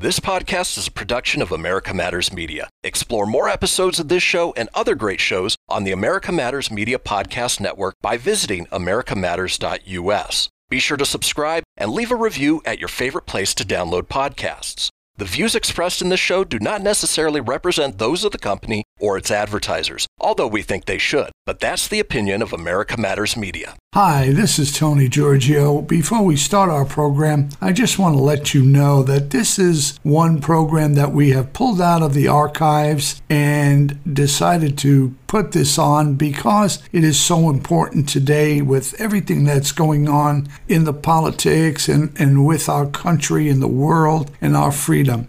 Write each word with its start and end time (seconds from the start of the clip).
This 0.00 0.18
podcast 0.18 0.78
is 0.78 0.86
a 0.86 0.92
production 0.92 1.42
of 1.42 1.52
America 1.52 1.92
Matters 1.92 2.32
Media. 2.32 2.70
Explore 2.82 3.26
more 3.26 3.50
episodes 3.50 4.00
of 4.00 4.08
this 4.08 4.22
show 4.22 4.54
and 4.56 4.70
other 4.72 4.94
great 4.94 5.20
shows 5.20 5.56
on 5.68 5.84
the 5.84 5.92
America 5.92 6.32
Matters 6.32 6.70
Media 6.70 6.98
Podcast 6.98 7.60
Network 7.60 7.96
by 8.00 8.16
visiting 8.16 8.64
americamatters.us. 8.68 10.48
Be 10.70 10.78
sure 10.78 10.96
to 10.96 11.04
subscribe 11.04 11.64
and 11.76 11.92
leave 11.92 12.10
a 12.10 12.16
review 12.16 12.62
at 12.64 12.78
your 12.78 12.88
favorite 12.88 13.26
place 13.26 13.54
to 13.56 13.62
download 13.62 14.04
podcasts. 14.04 14.88
The 15.18 15.26
views 15.26 15.54
expressed 15.54 16.00
in 16.00 16.08
this 16.08 16.18
show 16.18 16.44
do 16.44 16.58
not 16.58 16.80
necessarily 16.80 17.42
represent 17.42 17.98
those 17.98 18.24
of 18.24 18.32
the 18.32 18.38
company 18.38 18.84
or 19.00 19.16
its 19.16 19.30
advertisers, 19.30 20.06
although 20.20 20.46
we 20.46 20.62
think 20.62 20.84
they 20.84 20.98
should. 20.98 21.30
But 21.46 21.58
that's 21.58 21.88
the 21.88 21.98
opinion 22.00 22.42
of 22.42 22.52
America 22.52 22.96
Matters 22.96 23.36
Media. 23.36 23.74
Hi, 23.92 24.30
this 24.30 24.60
is 24.60 24.72
Tony 24.72 25.08
Giorgio. 25.08 25.82
Before 25.82 26.22
we 26.22 26.36
start 26.36 26.70
our 26.70 26.84
program, 26.84 27.48
I 27.60 27.72
just 27.72 27.98
want 27.98 28.14
to 28.14 28.22
let 28.22 28.54
you 28.54 28.62
know 28.62 29.02
that 29.02 29.30
this 29.30 29.58
is 29.58 29.98
one 30.04 30.40
program 30.40 30.94
that 30.94 31.10
we 31.10 31.30
have 31.30 31.52
pulled 31.52 31.80
out 31.80 32.00
of 32.00 32.14
the 32.14 32.28
archives 32.28 33.20
and 33.28 33.98
decided 34.14 34.78
to 34.78 35.16
put 35.26 35.50
this 35.50 35.76
on 35.76 36.14
because 36.14 36.80
it 36.92 37.02
is 37.02 37.18
so 37.18 37.50
important 37.50 38.08
today 38.08 38.62
with 38.62 38.94
everything 39.00 39.44
that's 39.44 39.72
going 39.72 40.08
on 40.08 40.48
in 40.68 40.84
the 40.84 40.92
politics 40.92 41.88
and, 41.88 42.12
and 42.20 42.46
with 42.46 42.68
our 42.68 42.86
country 42.86 43.48
and 43.48 43.60
the 43.60 43.66
world 43.66 44.30
and 44.40 44.56
our 44.56 44.70
freedom. 44.70 45.26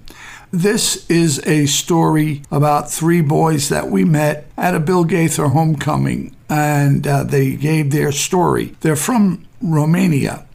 This 0.54 1.10
is 1.10 1.42
a 1.48 1.66
story 1.66 2.42
about 2.52 2.92
three 2.92 3.22
boys 3.22 3.70
that 3.70 3.90
we 3.90 4.04
met 4.04 4.48
at 4.58 4.76
a 4.76 4.82
Bill 4.82 5.06
Gaither 5.06 5.48
homecoming, 5.48 6.36
and 6.50 7.08
uh, 7.08 7.24
they 7.24 7.56
gave 7.56 7.92
their 7.92 8.12
story. 8.12 8.76
They're 8.82 8.98
from 8.98 9.48
Romania, 9.62 10.46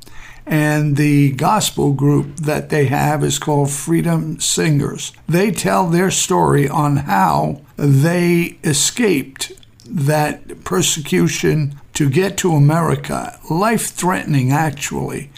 and 0.45 0.99
the 0.99 1.33
gospel 1.33 1.95
group 1.95 2.37
that 2.37 2.69
they 2.69 2.87
have 2.87 3.25
is 3.25 3.39
called 3.39 3.71
Freedom 3.71 4.39
Singers. 4.39 5.15
They 5.27 5.51
tell 5.51 5.89
their 5.89 6.11
story 6.11 6.69
on 6.69 6.99
how 6.99 7.63
they 7.79 8.59
escaped 8.65 9.53
that 9.87 10.63
persecution 10.63 11.81
to 11.95 12.11
get 12.11 12.37
to 12.39 12.53
America, 12.53 13.41
life 13.49 13.87
threatening 13.87 14.53
actually. 14.53 15.31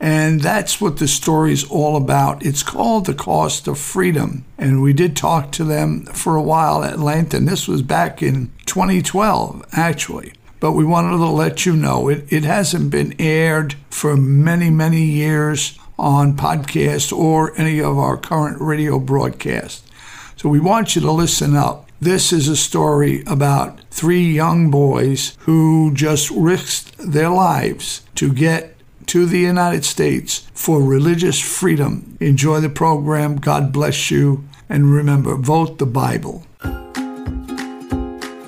And 0.00 0.40
that's 0.40 0.80
what 0.80 0.98
the 0.98 1.08
story 1.08 1.52
is 1.52 1.64
all 1.64 1.96
about. 1.96 2.44
It's 2.44 2.62
called 2.62 3.06
The 3.06 3.14
Cost 3.14 3.68
of 3.68 3.78
Freedom. 3.78 4.44
And 4.58 4.82
we 4.82 4.92
did 4.92 5.16
talk 5.16 5.52
to 5.52 5.64
them 5.64 6.04
for 6.06 6.36
a 6.36 6.42
while 6.42 6.84
at 6.84 6.98
length, 6.98 7.32
and 7.32 7.48
this 7.48 7.68
was 7.68 7.82
back 7.82 8.22
in 8.22 8.52
2012, 8.66 9.64
actually. 9.72 10.32
But 10.60 10.72
we 10.72 10.84
wanted 10.84 11.18
to 11.18 11.26
let 11.26 11.66
you 11.66 11.76
know 11.76 12.08
it, 12.08 12.24
it 12.32 12.44
hasn't 12.44 12.90
been 12.90 13.14
aired 13.18 13.74
for 13.90 14.16
many, 14.16 14.70
many 14.70 15.04
years 15.04 15.78
on 15.98 16.36
podcast 16.36 17.16
or 17.16 17.58
any 17.58 17.80
of 17.80 17.98
our 17.98 18.16
current 18.16 18.60
radio 18.60 18.98
broadcasts. 18.98 19.88
So 20.36 20.48
we 20.48 20.60
want 20.60 20.96
you 20.96 21.02
to 21.02 21.12
listen 21.12 21.54
up. 21.56 21.90
This 22.00 22.32
is 22.32 22.48
a 22.48 22.56
story 22.56 23.22
about 23.26 23.80
three 23.90 24.32
young 24.32 24.70
boys 24.70 25.36
who 25.40 25.92
just 25.94 26.30
risked 26.30 26.98
their 26.98 27.30
lives 27.30 28.02
to 28.16 28.32
get 28.32 28.73
to 29.06 29.26
the 29.26 29.38
United 29.38 29.84
States 29.84 30.48
for 30.54 30.82
religious 30.82 31.40
freedom. 31.40 32.16
Enjoy 32.20 32.60
the 32.60 32.68
program. 32.68 33.36
God 33.36 33.72
bless 33.72 34.10
you. 34.10 34.44
And 34.68 34.92
remember, 34.92 35.36
vote 35.36 35.78
the 35.78 35.86
Bible. 35.86 36.46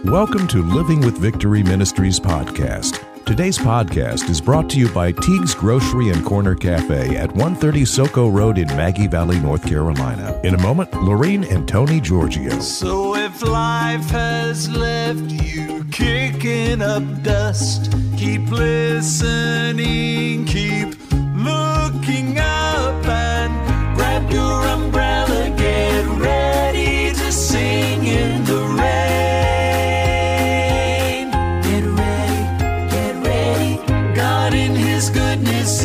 Welcome 0.04 0.46
to 0.48 0.62
Living 0.62 1.00
with 1.00 1.18
Victory 1.18 1.62
Ministries 1.62 2.18
podcast. 2.20 3.05
Today's 3.26 3.58
podcast 3.58 4.30
is 4.30 4.40
brought 4.40 4.70
to 4.70 4.78
you 4.78 4.88
by 4.90 5.10
Teague's 5.10 5.52
Grocery 5.52 6.10
and 6.10 6.24
Corner 6.24 6.54
Cafe 6.54 7.16
at 7.16 7.28
130 7.32 7.82
Soco 7.82 8.32
Road 8.32 8.56
in 8.56 8.68
Maggie 8.68 9.08
Valley, 9.08 9.40
North 9.40 9.66
Carolina. 9.66 10.40
In 10.44 10.54
a 10.54 10.62
moment, 10.62 10.94
Lorene 11.02 11.42
and 11.42 11.66
Tony 11.66 12.00
Giorgio. 12.00 12.60
So 12.60 13.16
if 13.16 13.42
life 13.42 14.08
has 14.10 14.70
left 14.70 15.32
you 15.32 15.84
kicking 15.90 16.80
up 16.80 17.02
dust, 17.24 17.92
keep 18.16 18.48
listening, 18.48 20.44
keep 20.44 20.94
looking 21.34 22.38
up 22.38 23.04
and 23.06 23.96
grab 23.96 24.30
your 24.30 24.62
umbrella, 24.68 25.50
get 25.58 26.06
ready 26.06 27.10
to 27.12 27.32
sing 27.32 28.06
in 28.06 28.44
the 28.44 28.62
rain. 28.78 29.55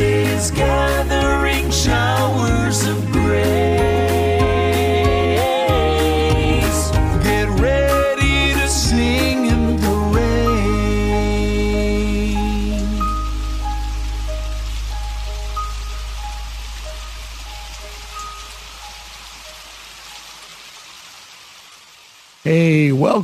Is 0.01 0.49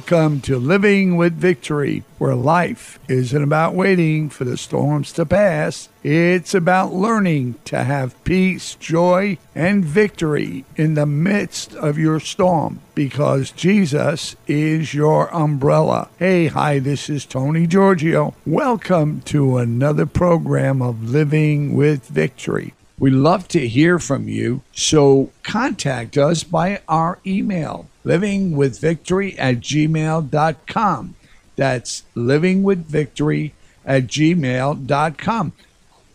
welcome 0.09 0.40
to 0.40 0.57
Living 0.57 1.18
with 1.18 1.34
Victory, 1.34 2.01
where 2.18 2.34
life 2.34 2.97
isn't 3.09 3.44
about 3.44 3.73
waiting 3.73 4.29
for 4.29 4.45
the 4.45 4.56
storms 4.56 5.12
to 5.12 5.25
pass. 5.25 5.90
It's 6.01 6.53
about 6.53 6.94
learning 6.94 7.56
to 7.66 7.84
have 7.84 8.23
peace, 8.23 8.75
joy, 8.75 9.38
and 9.53 9.84
victory 9.84 10.63
in 10.78 10.94
the 10.94 11.06
midst 11.06 11.75
of 11.75 11.97
your 11.97 12.22
storm 12.22 12.79
because 12.95 13.51
Jesus 13.51 14.38
is 14.47 14.94
your 14.94 15.28
umbrella. 15.35 16.07
Hey, 16.19 16.47
hi, 16.47 16.79
this 16.79 17.09
is 17.09 17.25
Tony 17.25 17.68
Giorgio. 17.68 18.34
Welcome 18.45 19.19
to 19.25 19.57
another 19.57 20.06
program 20.06 20.81
of 20.81 21.09
Living 21.09 21.74
with 21.74 22.07
Victory. 22.07 22.74
We 23.00 23.12
love 23.12 23.47
to 23.50 23.68
hear 23.68 24.00
from 24.00 24.28
you, 24.28 24.62
so 24.72 25.31
contact 25.44 26.18
us 26.18 26.44
by 26.44 26.81
our 26.88 27.19
email, 27.28 27.88
livingwithvictory 28.07 29.35
at 29.38 29.57
gmail.com. 29.59 31.16
That's 31.56 32.03
livingwithvictory 32.16 33.51
at 33.85 34.07
gmail.com. 34.07 35.53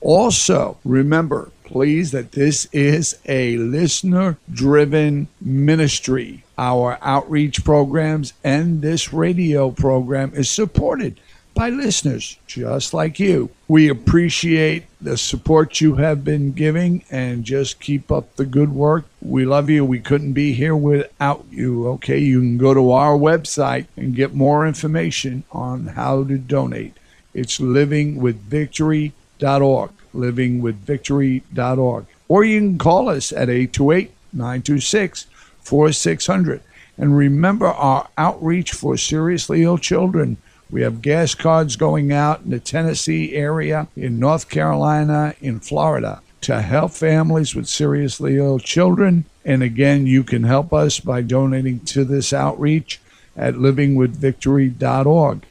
Also, 0.00 0.78
remember, 0.84 1.50
please, 1.64 2.10
that 2.10 2.32
this 2.32 2.66
is 2.72 3.18
a 3.26 3.56
listener 3.56 4.38
driven 4.52 5.28
ministry. 5.40 6.44
Our 6.58 6.98
outreach 7.02 7.64
programs 7.64 8.32
and 8.42 8.82
this 8.82 9.12
radio 9.12 9.70
program 9.70 10.32
is 10.34 10.48
supported 10.48 11.20
by 11.62 11.68
listeners 11.68 12.38
just 12.48 12.92
like 12.92 13.20
you. 13.20 13.48
We 13.68 13.88
appreciate 13.88 14.82
the 15.00 15.16
support 15.16 15.80
you 15.80 15.94
have 15.94 16.24
been 16.24 16.50
giving 16.50 17.04
and 17.08 17.44
just 17.44 17.78
keep 17.78 18.10
up 18.10 18.34
the 18.34 18.46
good 18.46 18.72
work. 18.72 19.04
We 19.20 19.44
love 19.44 19.70
you. 19.70 19.84
We 19.84 20.00
couldn't 20.00 20.32
be 20.32 20.54
here 20.54 20.74
without 20.74 21.44
you. 21.52 21.86
Okay, 21.86 22.18
you 22.18 22.40
can 22.40 22.58
go 22.58 22.74
to 22.74 22.90
our 22.90 23.16
website 23.16 23.86
and 23.96 24.16
get 24.16 24.34
more 24.34 24.66
information 24.66 25.44
on 25.52 25.86
how 25.86 26.24
to 26.24 26.36
donate. 26.36 26.96
It's 27.32 27.60
livingwithvictory.org. 27.60 29.90
Livingwithvictory.org. 30.12 32.06
Or 32.26 32.42
you 32.42 32.58
can 32.58 32.78
call 32.78 33.08
us 33.08 33.30
at 33.30 33.48
828 33.48 34.10
926 34.32 35.26
4600. 35.60 36.60
And 36.98 37.16
remember 37.16 37.68
our 37.68 38.08
outreach 38.18 38.72
for 38.72 38.96
seriously 38.96 39.62
ill 39.62 39.78
children. 39.78 40.38
We 40.72 40.80
have 40.82 41.02
gas 41.02 41.34
cards 41.34 41.76
going 41.76 42.12
out 42.12 42.40
in 42.40 42.50
the 42.50 42.58
Tennessee 42.58 43.34
area, 43.34 43.88
in 43.94 44.18
North 44.18 44.48
Carolina, 44.48 45.34
in 45.42 45.60
Florida 45.60 46.22
to 46.40 46.62
help 46.62 46.92
families 46.92 47.54
with 47.54 47.68
seriously 47.68 48.38
ill 48.38 48.58
children. 48.58 49.26
And 49.44 49.62
again, 49.62 50.06
you 50.06 50.24
can 50.24 50.44
help 50.44 50.72
us 50.72 50.98
by 50.98 51.20
donating 51.20 51.80
to 51.80 52.04
this 52.04 52.32
outreach 52.32 53.00
at 53.36 53.54
livingwithvictory.org. 53.54 55.42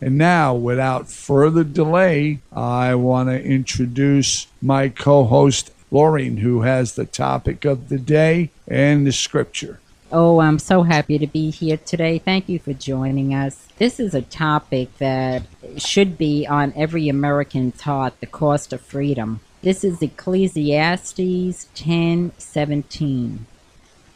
And 0.00 0.18
now, 0.18 0.54
without 0.54 1.08
further 1.08 1.64
delay, 1.64 2.40
I 2.52 2.96
want 2.96 3.28
to 3.28 3.40
introduce 3.40 4.48
my 4.60 4.88
co 4.88 5.24
host, 5.24 5.70
Laureen, 5.92 6.38
who 6.38 6.62
has 6.62 6.94
the 6.94 7.06
topic 7.06 7.64
of 7.64 7.88
the 7.88 7.98
day 7.98 8.50
and 8.66 9.06
the 9.06 9.12
scripture. 9.12 9.78
Oh, 10.10 10.40
I'm 10.40 10.58
so 10.58 10.82
happy 10.82 11.18
to 11.18 11.26
be 11.26 11.50
here 11.50 11.76
today. 11.76 12.18
Thank 12.18 12.48
you 12.48 12.58
for 12.58 12.72
joining 12.72 13.34
us. 13.34 13.67
This 13.78 14.00
is 14.00 14.12
a 14.12 14.22
topic 14.22 14.98
that 14.98 15.44
should 15.76 16.18
be 16.18 16.44
on 16.44 16.72
every 16.74 17.08
American's 17.08 17.82
heart 17.82 18.14
the 18.18 18.26
cost 18.26 18.72
of 18.72 18.80
freedom. 18.80 19.38
This 19.62 19.84
is 19.84 20.02
Ecclesiastes 20.02 21.68
10:17. 21.76 23.46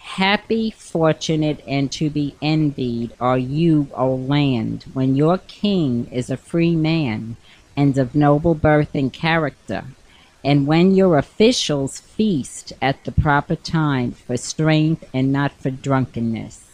Happy, 0.01 0.73
fortunate, 0.73 1.63
and 1.65 1.93
to 1.93 2.11
be 2.11 2.35
envied 2.43 3.13
are 3.21 3.39
you, 3.39 3.87
O 3.95 4.13
land, 4.13 4.87
when 4.95 5.15
your 5.15 5.39
king 5.39 6.09
is 6.11 6.29
a 6.29 6.37
free 6.37 6.75
man 6.75 7.37
and 7.77 7.97
of 7.97 8.17
noble 8.17 8.57
birth 8.57 8.97
and 8.97 9.13
character, 9.13 9.85
and 10.43 10.67
when 10.67 10.97
your 10.97 11.17
officials 11.17 12.01
feast 12.01 12.73
at 12.83 13.05
the 13.05 13.13
proper 13.13 13.55
time 13.55 14.11
for 14.11 14.37
strength 14.37 15.09
and 15.15 15.31
not 15.33 15.53
for 15.53 15.71
drunkenness. 15.71 16.72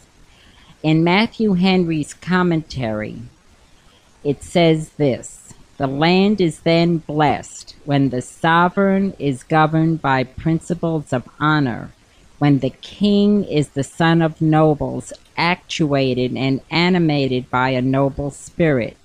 In 0.81 1.03
Matthew 1.03 1.55
Henry's 1.55 2.13
commentary, 2.13 3.23
it 4.23 4.41
says 4.41 4.91
this 4.91 5.53
The 5.75 5.87
land 5.87 6.39
is 6.39 6.61
then 6.61 6.99
blessed 6.99 7.75
when 7.83 8.09
the 8.09 8.21
sovereign 8.21 9.13
is 9.19 9.43
governed 9.43 10.01
by 10.01 10.23
principles 10.23 11.11
of 11.11 11.27
honor, 11.37 11.91
when 12.37 12.59
the 12.59 12.69
king 12.69 13.43
is 13.43 13.69
the 13.69 13.83
son 13.83 14.21
of 14.21 14.39
nobles, 14.39 15.11
actuated 15.35 16.37
and 16.37 16.61
animated 16.71 17.49
by 17.49 17.71
a 17.71 17.81
noble 17.81 18.31
spirit, 18.31 18.95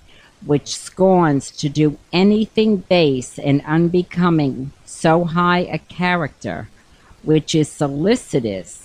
which 0.46 0.76
scorns 0.76 1.50
to 1.50 1.68
do 1.68 1.98
anything 2.12 2.76
base 2.76 3.36
and 3.36 3.60
unbecoming 3.66 4.70
so 4.84 5.24
high 5.24 5.62
a 5.62 5.78
character, 5.78 6.68
which 7.24 7.52
is 7.52 7.68
solicitous 7.68 8.83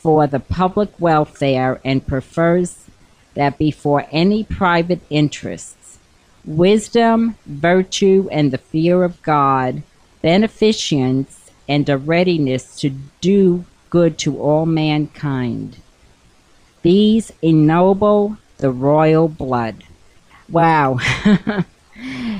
for 0.00 0.26
the 0.26 0.40
public 0.40 0.88
welfare 0.98 1.80
and 1.84 2.06
prefers 2.06 2.86
that 3.34 3.58
before 3.58 4.06
any 4.10 4.42
private 4.42 5.00
interests, 5.10 5.98
wisdom, 6.44 7.36
virtue, 7.46 8.28
and 8.32 8.50
the 8.50 8.58
fear 8.58 9.04
of 9.04 9.22
God, 9.22 9.82
beneficence, 10.22 11.50
and 11.68 11.88
a 11.88 11.98
readiness 11.98 12.76
to 12.80 12.90
do 13.20 13.64
good 13.90 14.18
to 14.18 14.40
all 14.40 14.66
mankind. 14.66 15.76
These 16.82 17.32
ennoble 17.42 18.38
the 18.58 18.70
royal 18.70 19.28
blood. 19.28 19.84
Wow. 20.48 20.98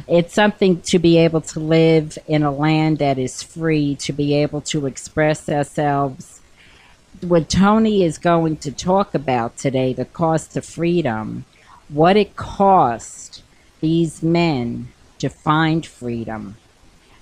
it's 0.08 0.34
something 0.34 0.80
to 0.82 0.98
be 0.98 1.18
able 1.18 1.42
to 1.42 1.60
live 1.60 2.18
in 2.26 2.42
a 2.42 2.50
land 2.50 2.98
that 2.98 3.18
is 3.18 3.42
free, 3.42 3.96
to 3.96 4.12
be 4.12 4.34
able 4.34 4.62
to 4.62 4.86
express 4.86 5.48
ourselves. 5.48 6.39
What 7.22 7.50
Tony 7.50 8.02
is 8.02 8.16
going 8.16 8.56
to 8.58 8.72
talk 8.72 9.14
about 9.14 9.58
today, 9.58 9.92
the 9.92 10.06
cost 10.06 10.56
of 10.56 10.64
freedom, 10.64 11.44
what 11.90 12.16
it 12.16 12.34
cost 12.34 13.42
these 13.82 14.22
men 14.22 14.88
to 15.18 15.28
find 15.28 15.84
freedom. 15.84 16.56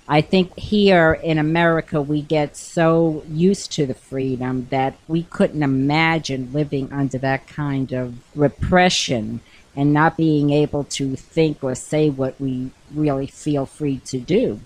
I 0.07 0.21
think 0.21 0.57
here 0.57 1.19
in 1.21 1.37
America, 1.37 2.01
we 2.01 2.21
get 2.21 2.55
so 2.55 3.23
used 3.27 3.73
to 3.73 3.85
the 3.85 3.93
freedom 3.93 4.67
that 4.69 4.95
we 5.09 5.23
couldn't 5.23 5.63
imagine 5.63 6.53
living 6.53 6.93
under 6.93 7.17
that 7.17 7.47
kind 7.47 7.91
of 7.91 8.15
repression 8.33 9.41
and 9.75 9.91
not 9.91 10.15
being 10.15 10.49
able 10.51 10.85
to 10.85 11.17
think 11.17 11.61
or 11.61 11.75
say 11.75 12.09
what 12.09 12.39
we 12.39 12.71
really 12.93 13.27
feel 13.27 13.65
free 13.65 13.97
to 14.05 14.19
do. 14.21 14.61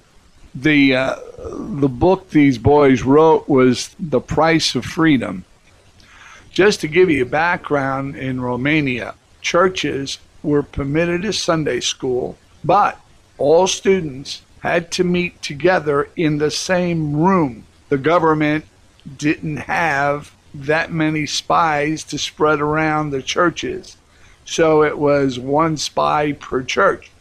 The 0.55 0.95
uh, 0.95 1.15
the 1.37 1.89
book 1.89 2.29
these 2.29 2.57
boys 2.57 3.01
wrote 3.01 3.49
was 3.49 3.95
The 3.99 4.21
Price 4.21 4.75
of 4.75 4.85
Freedom. 4.85 5.45
Just 6.51 6.81
to 6.81 6.87
give 6.87 7.09
you 7.09 7.23
a 7.23 7.27
background 7.27 8.15
in 8.15 8.39
Romania, 8.39 9.15
churches 9.41 10.19
were 10.43 10.61
permitted 10.61 11.25
a 11.25 11.33
Sunday 11.33 11.79
school, 11.79 12.37
but 12.63 12.99
all 13.39 13.65
students 13.65 14.43
had 14.59 14.91
to 14.91 15.03
meet 15.03 15.41
together 15.41 16.07
in 16.15 16.37
the 16.37 16.51
same 16.51 17.15
room. 17.15 17.65
The 17.89 17.97
government 17.97 18.65
didn't 19.17 19.57
have 19.57 20.35
that 20.53 20.91
many 20.91 21.25
spies 21.25 22.03
to 22.05 22.17
spread 22.17 22.61
around 22.61 23.09
the 23.09 23.23
churches. 23.23 23.97
So 24.45 24.83
it 24.83 24.97
was 24.97 25.39
one 25.39 25.77
spy 25.77 26.33
per 26.33 26.61
church. 26.63 27.11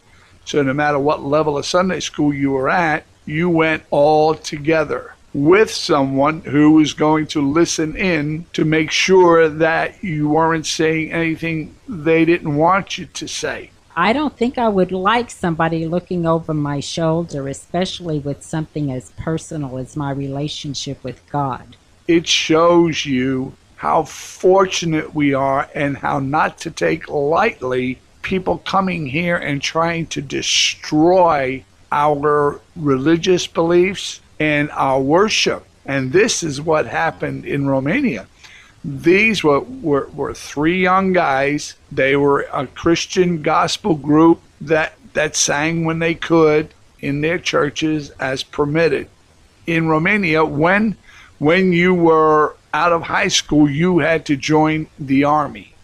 So 0.45 0.61
no 0.61 0.73
matter 0.73 0.99
what 0.99 1.23
level 1.23 1.57
of 1.57 1.65
Sunday 1.65 1.99
school 1.99 2.33
you 2.33 2.51
were 2.51 2.69
at, 2.69 3.05
you 3.25 3.49
went 3.49 3.83
all 3.89 4.35
together 4.35 5.13
with 5.33 5.71
someone 5.71 6.41
who 6.41 6.73
was 6.73 6.93
going 6.93 7.25
to 7.25 7.41
listen 7.41 7.95
in 7.95 8.45
to 8.53 8.63
make 8.63 8.91
sure 8.91 9.49
that 9.49 10.03
you 10.03 10.29
weren't 10.29 10.65
saying 10.65 11.11
anything 11.11 11.75
they 11.87 12.23
didn't 12.23 12.55
want 12.55 12.97
you 12.97 13.05
to 13.07 13.27
say. 13.27 13.71
I 13.95 14.13
don't 14.13 14.35
think 14.35 14.57
I 14.57 14.69
would 14.69 14.91
like 14.91 15.29
somebody 15.29 15.87
looking 15.87 16.25
over 16.25 16.53
my 16.53 16.79
shoulder, 16.79 17.47
especially 17.47 18.19
with 18.19 18.43
something 18.43 18.91
as 18.91 19.11
personal 19.11 19.77
as 19.77 19.95
my 19.95 20.11
relationship 20.11 21.03
with 21.03 21.21
God. 21.29 21.75
It 22.07 22.27
shows 22.27 23.05
you 23.05 23.53
how 23.75 24.03
fortunate 24.03 25.13
we 25.13 25.33
are 25.33 25.69
and 25.75 25.97
how 25.97 26.19
not 26.19 26.57
to 26.59 26.71
take 26.71 27.09
lightly 27.09 27.99
people 28.23 28.59
coming 28.59 29.05
here 29.07 29.37
and 29.37 29.61
trying 29.61 30.07
to 30.07 30.21
destroy 30.21 31.63
our 31.93 32.59
religious 32.75 33.45
beliefs 33.47 34.19
and 34.39 34.69
our 34.71 34.99
worship. 34.99 35.65
And 35.85 36.11
this 36.11 36.43
is 36.43 36.59
what 36.59 36.87
happened 36.87 37.45
in 37.45 37.67
Romania. 37.67 38.25
These 38.83 39.43
were, 39.43 39.61
were, 39.61 40.09
were 40.13 40.33
three 40.33 40.81
young 40.81 41.13
guys. 41.13 41.75
They 41.91 42.15
were 42.15 42.47
a 42.51 42.67
Christian 42.67 43.41
gospel 43.41 43.95
group 43.95 44.41
that, 44.59 44.93
that 45.13 45.35
sang 45.35 45.85
when 45.85 45.99
they 45.99 46.15
could 46.15 46.73
in 46.99 47.21
their 47.21 47.37
churches 47.37 48.09
as 48.19 48.43
permitted. 48.43 49.07
In 49.67 49.87
Romania, 49.87 50.43
when 50.43 50.97
when 51.39 51.73
you 51.73 51.93
were 51.93 52.55
out 52.73 52.93
of 52.93 53.01
high 53.03 53.27
school, 53.27 53.69
you 53.69 53.99
had 53.99 54.25
to 54.27 54.37
join 54.37 54.87
the 54.97 55.25
army. 55.25 55.75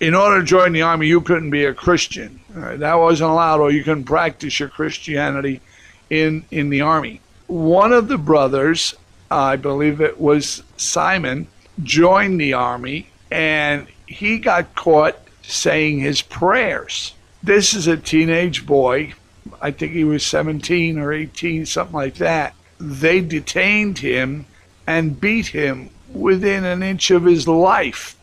In 0.00 0.14
order 0.14 0.40
to 0.40 0.46
join 0.46 0.72
the 0.72 0.82
army, 0.82 1.08
you 1.08 1.20
couldn't 1.20 1.50
be 1.50 1.64
a 1.64 1.74
Christian. 1.74 2.40
Right? 2.54 2.78
That 2.78 2.94
wasn't 2.94 3.30
allowed, 3.30 3.60
or 3.60 3.70
you 3.70 3.82
couldn't 3.82 4.04
practice 4.04 4.60
your 4.60 4.68
Christianity 4.68 5.60
in, 6.08 6.44
in 6.50 6.70
the 6.70 6.80
army. 6.80 7.20
One 7.46 7.92
of 7.92 8.08
the 8.08 8.18
brothers, 8.18 8.94
I 9.30 9.56
believe 9.56 10.00
it 10.00 10.20
was 10.20 10.62
Simon, 10.76 11.48
joined 11.82 12.40
the 12.40 12.52
army 12.52 13.08
and 13.30 13.88
he 14.06 14.38
got 14.38 14.74
caught 14.74 15.18
saying 15.42 16.00
his 16.00 16.22
prayers. 16.22 17.14
This 17.42 17.74
is 17.74 17.86
a 17.86 17.96
teenage 17.96 18.64
boy. 18.64 19.14
I 19.60 19.70
think 19.70 19.92
he 19.92 20.04
was 20.04 20.24
17 20.24 20.98
or 20.98 21.12
18, 21.12 21.66
something 21.66 21.94
like 21.94 22.14
that. 22.16 22.54
They 22.78 23.20
detained 23.20 23.98
him 23.98 24.46
and 24.86 25.20
beat 25.20 25.48
him 25.48 25.90
within 26.12 26.64
an 26.64 26.82
inch 26.82 27.10
of 27.10 27.24
his 27.24 27.48
life. 27.48 28.16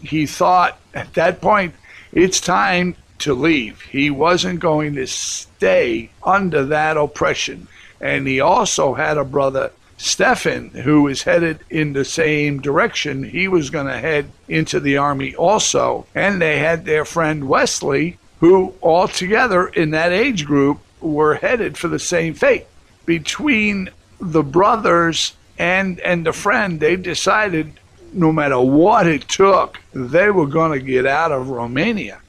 He 0.00 0.26
thought 0.26 0.78
at 0.94 1.14
that 1.14 1.40
point, 1.40 1.74
it's 2.12 2.40
time 2.40 2.96
to 3.20 3.34
leave. 3.34 3.80
He 3.82 4.10
wasn't 4.10 4.60
going 4.60 4.94
to 4.94 5.06
stay 5.06 6.10
under 6.22 6.64
that 6.66 6.96
oppression. 6.96 7.68
And 8.00 8.26
he 8.26 8.40
also 8.40 8.94
had 8.94 9.18
a 9.18 9.24
brother, 9.24 9.72
Stefan, 9.96 10.70
who 10.70 11.02
was 11.02 11.22
headed 11.22 11.60
in 11.70 11.92
the 11.92 12.04
same 12.04 12.60
direction. 12.60 13.24
He 13.24 13.48
was 13.48 13.70
going 13.70 13.86
to 13.86 13.98
head 13.98 14.30
into 14.48 14.80
the 14.80 14.96
army 14.96 15.34
also. 15.34 16.06
And 16.14 16.40
they 16.40 16.58
had 16.58 16.84
their 16.84 17.04
friend 17.04 17.48
Wesley, 17.48 18.18
who 18.40 18.74
all 18.80 19.08
together 19.08 19.66
in 19.68 19.90
that 19.90 20.12
age 20.12 20.44
group 20.44 20.80
were 21.00 21.34
headed 21.34 21.76
for 21.76 21.88
the 21.88 21.98
same 21.98 22.34
fate. 22.34 22.66
Between 23.06 23.90
the 24.20 24.42
brothers 24.42 25.34
and 25.58 25.98
and 26.00 26.24
the 26.24 26.32
friend 26.32 26.80
they 26.80 26.96
decided 26.96 27.72
no 28.12 28.32
matter 28.32 28.60
what 28.60 29.06
it 29.06 29.28
took 29.28 29.78
they 29.92 30.30
were 30.30 30.46
going 30.46 30.72
to 30.78 30.84
get 30.84 31.06
out 31.06 31.32
of 31.32 31.50
Romania 31.50 32.20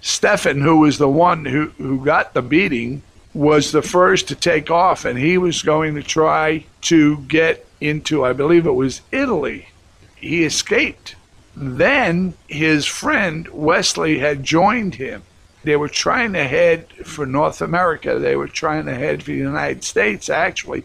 Stefan 0.00 0.60
who 0.60 0.78
was 0.78 0.98
the 0.98 1.08
one 1.08 1.44
who 1.44 1.68
who 1.78 2.04
got 2.04 2.34
the 2.34 2.42
beating 2.42 3.02
was 3.34 3.72
the 3.72 3.82
first 3.82 4.28
to 4.28 4.34
take 4.34 4.70
off 4.70 5.04
and 5.04 5.18
he 5.18 5.38
was 5.38 5.62
going 5.62 5.94
to 5.94 6.02
try 6.02 6.64
to 6.80 7.18
get 7.28 7.66
into 7.80 8.24
I 8.24 8.32
believe 8.32 8.66
it 8.66 8.72
was 8.72 9.00
Italy. 9.12 9.68
He 10.16 10.44
escaped. 10.44 11.14
Then 11.56 12.34
his 12.46 12.86
friend 12.86 13.48
Wesley 13.48 14.18
had 14.18 14.44
joined 14.44 14.96
him. 14.96 15.22
They 15.64 15.76
were 15.76 15.88
trying 15.88 16.32
to 16.34 16.44
head 16.44 16.86
for 17.04 17.26
North 17.26 17.60
America. 17.60 18.18
They 18.18 18.36
were 18.36 18.48
trying 18.48 18.86
to 18.86 18.94
head 18.94 19.22
for 19.22 19.30
the 19.30 19.36
United 19.36 19.84
States 19.84 20.28
actually. 20.28 20.84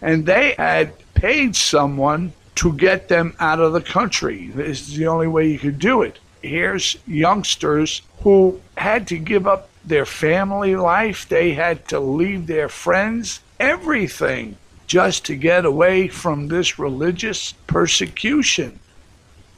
And 0.00 0.26
they 0.26 0.54
had 0.58 0.94
paid 1.14 1.54
someone 1.56 2.32
to 2.56 2.72
get 2.72 3.08
them 3.08 3.34
out 3.40 3.60
of 3.60 3.72
the 3.72 3.80
country. 3.80 4.48
This 4.54 4.88
is 4.88 4.96
the 4.96 5.06
only 5.06 5.26
way 5.26 5.48
you 5.48 5.58
could 5.58 5.78
do 5.78 6.02
it. 6.02 6.18
Here's 6.42 6.96
youngsters 7.06 8.02
who 8.20 8.60
had 8.76 9.06
to 9.08 9.18
give 9.18 9.46
up 9.46 9.68
their 9.84 10.06
family 10.06 10.76
life, 10.76 11.28
they 11.28 11.54
had 11.54 11.88
to 11.88 11.98
leave 11.98 12.46
their 12.46 12.68
friends, 12.68 13.40
everything, 13.58 14.56
just 14.86 15.24
to 15.26 15.36
get 15.36 15.64
away 15.64 16.08
from 16.08 16.48
this 16.48 16.78
religious 16.78 17.52
persecution. 17.66 18.78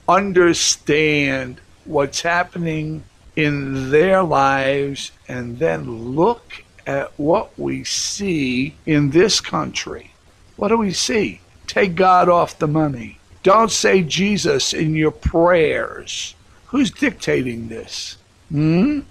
Understand 0.09 1.61
what's 1.85 2.23
happening 2.23 3.05
in 3.37 3.91
their 3.91 4.23
lives 4.23 5.11
and 5.29 5.59
then 5.59 6.15
look 6.15 6.63
at 6.87 7.19
what 7.19 7.59
we 7.59 7.85
see 7.85 8.75
in 8.87 9.11
this 9.11 9.41
country. 9.41 10.13
What 10.57 10.69
do 10.69 10.77
we 10.77 10.93
see? 10.93 11.41
Take 11.67 11.95
God 11.95 12.29
off 12.29 12.59
the 12.59 12.69
money. 12.69 13.19
Don't 13.43 13.71
say 13.71 14.03
Jesus 14.03 14.73
in 14.73 14.95
your 14.95 15.11
prayers. 15.11 16.35
Who's 16.75 16.91
dictating 16.91 17.69
this? 17.69 18.17
Hmm? 18.51 19.03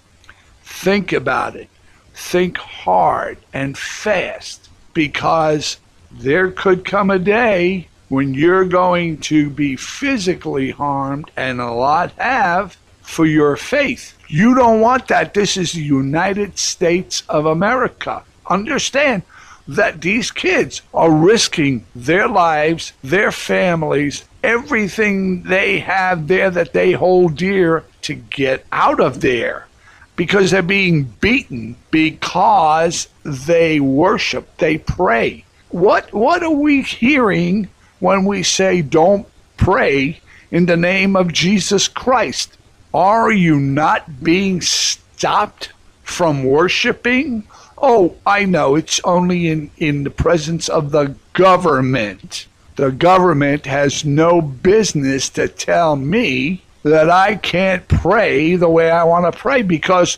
Think 0.64 1.14
about 1.14 1.56
it. 1.56 1.70
Think 2.14 2.58
hard 2.58 3.38
and 3.54 3.78
fast. 3.78 4.68
because 4.94 5.78
there 6.12 6.52
could 6.52 6.84
come 6.84 7.10
a 7.10 7.18
day 7.18 7.88
when 8.10 8.34
you're 8.34 8.66
going 8.66 9.18
to 9.32 9.50
be 9.50 9.78
physically 9.78 10.72
harmed, 10.72 11.32
and 11.38 11.62
a 11.62 11.72
lot 11.72 12.12
have, 12.18 12.76
for 13.02 13.26
your 13.26 13.56
faith. 13.56 14.14
You 14.28 14.56
don't 14.56 14.82
want 14.82 15.08
that. 15.08 15.34
This 15.34 15.56
is 15.56 15.72
the 15.72 15.82
United 15.82 16.60
States 16.60 17.24
of 17.30 17.46
America. 17.46 18.24
Understand 18.50 19.24
that 19.70 20.02
these 20.02 20.32
kids 20.32 20.82
are 20.94 21.10
risking 21.10 21.86
their 21.96 22.28
lives, 22.28 22.92
their 23.02 23.32
families, 23.32 24.26
everything 24.44 25.44
they 25.44 25.80
have 25.80 26.28
there 26.28 26.50
that 26.52 26.74
they 26.74 26.92
hold 26.92 27.36
dear 27.38 27.84
to 28.02 28.14
get 28.14 28.66
out 28.72 29.00
of 29.00 29.22
there 29.22 29.68
because 30.16 30.52
they're 30.52 30.62
being 30.62 31.04
beaten 31.22 31.76
because 31.90 33.08
they 33.24 33.80
worship, 33.80 34.58
they 34.58 34.78
pray. 34.78 35.46
What 35.70 36.14
what 36.14 36.44
are 36.44 36.52
we 36.52 36.82
hearing 36.84 37.70
when 38.00 38.26
we 38.26 38.44
say 38.44 38.82
don't 38.82 39.28
pray 39.58 40.20
in 40.52 40.66
the 40.66 40.78
name 40.78 41.16
of 41.16 41.34
Jesus 41.34 41.88
Christ? 41.88 42.58
Are 42.94 43.32
you 43.32 43.60
not 43.60 44.22
being 44.24 44.62
stopped 44.62 45.72
from 46.04 46.44
worshiping? 46.44 47.44
Oh, 47.78 48.16
I 48.26 48.46
know 48.46 48.76
it's 48.76 49.02
only 49.04 49.48
in, 49.48 49.72
in 49.78 50.04
the 50.04 50.12
presence 50.12 50.70
of 50.70 50.92
the 50.92 51.16
government. 51.34 52.46
The 52.76 52.92
government 52.92 53.66
has 53.66 54.04
no 54.04 54.42
business 54.42 55.30
to 55.32 55.48
tell 55.48 55.96
me 55.96 56.64
that 56.84 57.10
I 57.10 57.36
can't 57.36 57.88
pray 57.88 58.56
the 58.56 58.70
way 58.70 58.90
I 58.90 59.04
want 59.04 59.32
to 59.32 59.40
pray 59.40 59.62
because 59.62 60.18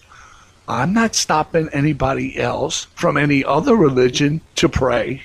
I'm 0.67 0.93
not 0.93 1.15
stopping 1.15 1.69
anybody 1.73 2.39
else 2.39 2.85
from 2.95 3.17
any 3.17 3.43
other 3.43 3.75
religion 3.75 4.41
to 4.55 4.69
pray. 4.69 5.21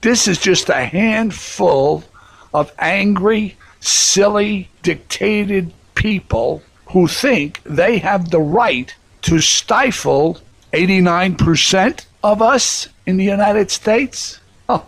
This 0.00 0.26
is 0.26 0.38
just 0.38 0.68
a 0.68 0.84
handful 0.84 2.04
of 2.52 2.72
angry, 2.78 3.56
silly, 3.80 4.68
dictated 4.82 5.72
people 5.94 6.62
who 6.86 7.06
think 7.06 7.60
they 7.64 7.98
have 7.98 8.30
the 8.30 8.40
right 8.40 8.94
to 9.22 9.38
stifle 9.40 10.38
89% 10.72 12.04
of 12.22 12.42
us 12.42 12.88
in 13.06 13.16
the 13.16 13.24
United 13.24 13.70
States? 13.70 14.40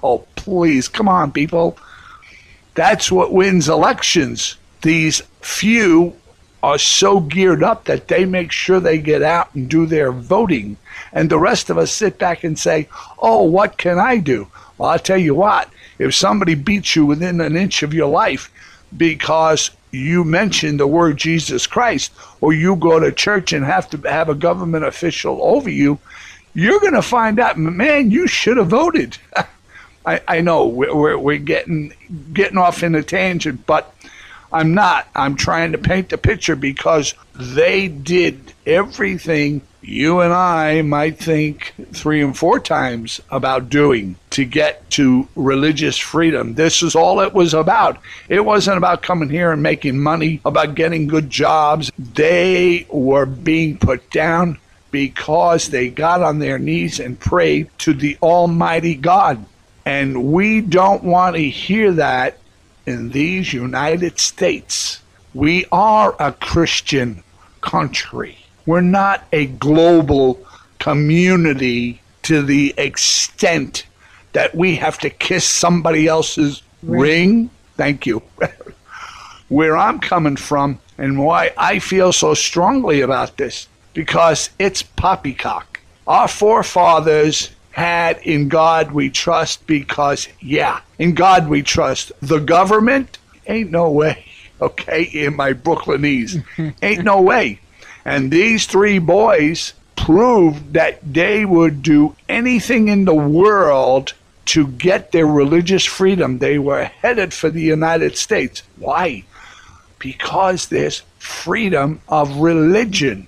Oh, 0.02 0.24
please, 0.36 0.88
come 0.88 1.08
on, 1.08 1.32
people. 1.32 1.76
That's 2.74 3.10
what 3.12 3.32
wins 3.32 3.68
elections. 3.68 4.56
These 4.82 5.22
few 5.40 6.16
are 6.62 6.78
so 6.78 7.20
geared 7.20 7.62
up 7.62 7.84
that 7.84 8.08
they 8.08 8.24
make 8.24 8.50
sure 8.50 8.80
they 8.80 8.98
get 8.98 9.22
out 9.22 9.54
and 9.54 9.68
do 9.68 9.84
their 9.84 10.10
voting. 10.10 10.76
And 11.12 11.28
the 11.28 11.38
rest 11.38 11.68
of 11.68 11.76
us 11.76 11.92
sit 11.92 12.18
back 12.18 12.42
and 12.42 12.58
say, 12.58 12.88
oh, 13.18 13.42
what 13.42 13.76
can 13.76 13.98
I 13.98 14.18
do? 14.18 14.48
Well, 14.78 14.90
I'll 14.90 14.98
tell 14.98 15.18
you 15.18 15.34
what, 15.34 15.68
if 15.98 16.14
somebody 16.14 16.54
beats 16.54 16.96
you 16.96 17.04
within 17.04 17.40
an 17.40 17.56
inch 17.56 17.82
of 17.82 17.92
your 17.92 18.08
life 18.08 18.50
because 18.96 19.70
you 19.90 20.24
mention 20.24 20.76
the 20.76 20.86
word 20.86 21.16
Jesus 21.16 21.66
Christ, 21.66 22.12
or 22.40 22.52
you 22.52 22.76
go 22.76 22.98
to 22.98 23.12
church 23.12 23.52
and 23.52 23.64
have 23.64 23.88
to 23.90 23.98
have 24.08 24.28
a 24.28 24.34
government 24.34 24.84
official 24.84 25.38
over 25.42 25.70
you, 25.70 25.98
you're 26.54 26.80
going 26.80 26.94
to 26.94 27.02
find 27.02 27.38
out, 27.38 27.58
man, 27.58 28.10
you 28.10 28.26
should 28.26 28.56
have 28.56 28.68
voted. 28.68 29.18
I, 30.06 30.20
I 30.28 30.40
know 30.40 30.66
we're, 30.66 31.18
we're, 31.18 31.38
getting 31.38 31.92
getting 32.32 32.58
off 32.58 32.82
in 32.82 32.94
a 32.94 33.02
tangent, 33.02 33.66
but 33.66 33.94
I'm 34.52 34.74
not. 34.74 35.08
I'm 35.14 35.36
trying 35.36 35.72
to 35.72 35.78
paint 35.78 36.10
the 36.10 36.18
picture 36.18 36.56
because 36.56 37.14
they 37.34 37.88
did 37.88 38.52
everything 38.66 39.62
you 39.86 40.20
and 40.20 40.32
I 40.32 40.82
might 40.82 41.18
think 41.18 41.74
three 41.92 42.22
and 42.22 42.36
four 42.36 42.58
times 42.58 43.20
about 43.30 43.68
doing 43.68 44.16
to 44.30 44.44
get 44.44 44.88
to 44.90 45.28
religious 45.36 45.98
freedom. 45.98 46.54
This 46.54 46.82
is 46.82 46.94
all 46.94 47.20
it 47.20 47.34
was 47.34 47.54
about. 47.54 47.98
It 48.28 48.44
wasn't 48.44 48.78
about 48.78 49.02
coming 49.02 49.28
here 49.28 49.52
and 49.52 49.62
making 49.62 49.98
money, 49.98 50.40
about 50.44 50.74
getting 50.74 51.06
good 51.06 51.30
jobs. 51.30 51.90
They 51.98 52.86
were 52.90 53.26
being 53.26 53.78
put 53.78 54.10
down 54.10 54.58
because 54.90 55.68
they 55.68 55.90
got 55.90 56.22
on 56.22 56.38
their 56.38 56.58
knees 56.58 57.00
and 57.00 57.18
prayed 57.18 57.68
to 57.78 57.92
the 57.92 58.16
Almighty 58.22 58.94
God. 58.94 59.44
And 59.84 60.32
we 60.32 60.60
don't 60.60 61.04
want 61.04 61.36
to 61.36 61.48
hear 61.48 61.92
that 61.92 62.38
in 62.86 63.10
these 63.10 63.52
United 63.52 64.18
States. 64.18 65.02
We 65.34 65.66
are 65.72 66.14
a 66.18 66.32
Christian 66.32 67.22
country. 67.60 68.38
We're 68.66 68.80
not 68.80 69.24
a 69.32 69.46
global 69.46 70.38
community 70.78 72.00
to 72.22 72.42
the 72.42 72.74
extent 72.78 73.86
that 74.32 74.54
we 74.54 74.76
have 74.76 74.98
to 74.98 75.10
kiss 75.10 75.44
somebody 75.44 76.06
else's 76.06 76.62
ring. 76.82 77.00
ring. 77.00 77.50
Thank 77.76 78.06
you. 78.06 78.22
Where 79.48 79.76
I'm 79.76 80.00
coming 80.00 80.36
from 80.36 80.80
and 80.96 81.18
why 81.18 81.52
I 81.56 81.78
feel 81.78 82.12
so 82.12 82.34
strongly 82.34 83.00
about 83.00 83.36
this, 83.36 83.68
because 83.92 84.50
it's 84.58 84.82
poppycock. 84.82 85.80
Our 86.06 86.28
forefathers 86.28 87.50
had 87.74 88.18
in 88.18 88.48
God 88.48 88.92
we 88.92 89.10
trust 89.10 89.66
because, 89.66 90.28
yeah, 90.40 90.80
in 90.96 91.14
God 91.14 91.48
we 91.48 91.62
trust. 91.62 92.12
The 92.20 92.38
government 92.38 93.18
ain't 93.48 93.72
no 93.72 93.90
way, 93.90 94.24
okay, 94.60 95.02
in 95.02 95.34
my 95.34 95.54
Brooklynese. 95.54 96.44
ain't 96.82 97.04
no 97.04 97.20
way. 97.20 97.58
And 98.04 98.30
these 98.30 98.66
three 98.66 99.00
boys 99.00 99.72
proved 99.96 100.74
that 100.74 101.00
they 101.02 101.44
would 101.44 101.82
do 101.82 102.14
anything 102.28 102.86
in 102.86 103.06
the 103.06 103.14
world 103.14 104.12
to 104.46 104.68
get 104.68 105.10
their 105.10 105.26
religious 105.26 105.84
freedom. 105.84 106.38
They 106.38 106.60
were 106.60 106.84
headed 106.84 107.34
for 107.34 107.50
the 107.50 107.62
United 107.62 108.16
States. 108.16 108.62
Why? 108.76 109.24
Because 109.98 110.68
there's 110.68 111.02
freedom 111.18 112.00
of 112.08 112.36
religion. 112.36 113.26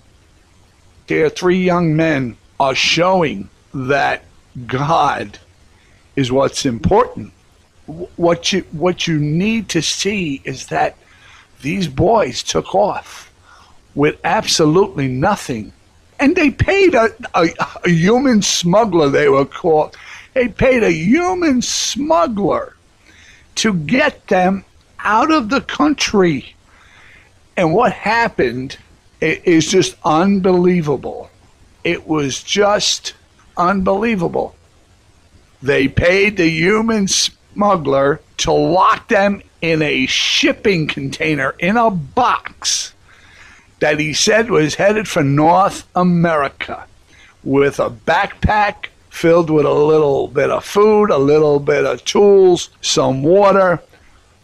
Their 1.08 1.30
three 1.30 1.64
young 1.64 1.96
men 1.96 2.36
are 2.60 2.74
showing 2.74 3.48
that 3.74 4.22
God 4.66 5.38
is 6.14 6.32
what's 6.32 6.64
important. 6.64 7.32
What 8.16 8.52
you 8.52 8.62
what 8.72 9.06
you 9.06 9.18
need 9.18 9.68
to 9.70 9.82
see 9.82 10.40
is 10.44 10.66
that 10.66 10.96
these 11.62 11.88
boys 11.88 12.42
took 12.42 12.74
off 12.74 13.30
with 13.94 14.18
absolutely 14.24 15.08
nothing. 15.08 15.72
And 16.18 16.34
they 16.34 16.50
paid 16.50 16.94
a, 16.94 17.10
a, 17.34 17.48
a 17.84 17.90
human 17.90 18.42
smuggler, 18.42 19.08
they 19.08 19.28
were 19.28 19.44
called. 19.44 19.96
They 20.34 20.48
paid 20.48 20.82
a 20.82 20.92
human 20.92 21.62
smuggler 21.62 22.76
to 23.56 23.74
get 23.74 24.26
them 24.28 24.64
out 25.00 25.30
of 25.30 25.48
the 25.48 25.60
country. 25.60 26.54
And 27.56 27.74
what 27.74 27.92
happened 27.92 28.76
is 29.20 29.70
just 29.70 29.96
unbelievable. 30.04 31.30
It 31.84 32.06
was 32.06 32.42
just 32.42 33.14
unbelievable. 33.56 34.54
They 35.62 35.88
paid 35.88 36.36
the 36.36 36.48
human 36.48 37.08
smuggler 37.08 38.20
to 38.38 38.52
lock 38.52 39.08
them 39.08 39.42
in 39.62 39.82
a 39.82 40.06
shipping 40.06 40.86
container 40.86 41.54
in 41.58 41.76
a 41.76 41.90
box 41.90 42.92
that 43.80 43.98
he 43.98 44.12
said 44.12 44.50
was 44.50 44.74
headed 44.76 45.08
for 45.08 45.22
North 45.22 45.86
America 45.94 46.86
with 47.42 47.78
a 47.78 47.90
backpack 47.90 48.86
filled 49.10 49.48
with 49.48 49.64
a 49.64 49.72
little 49.72 50.28
bit 50.28 50.50
of 50.50 50.64
food, 50.64 51.10
a 51.10 51.16
little 51.16 51.58
bit 51.58 51.86
of 51.86 52.04
tools, 52.04 52.68
some 52.82 53.22
water, 53.22 53.80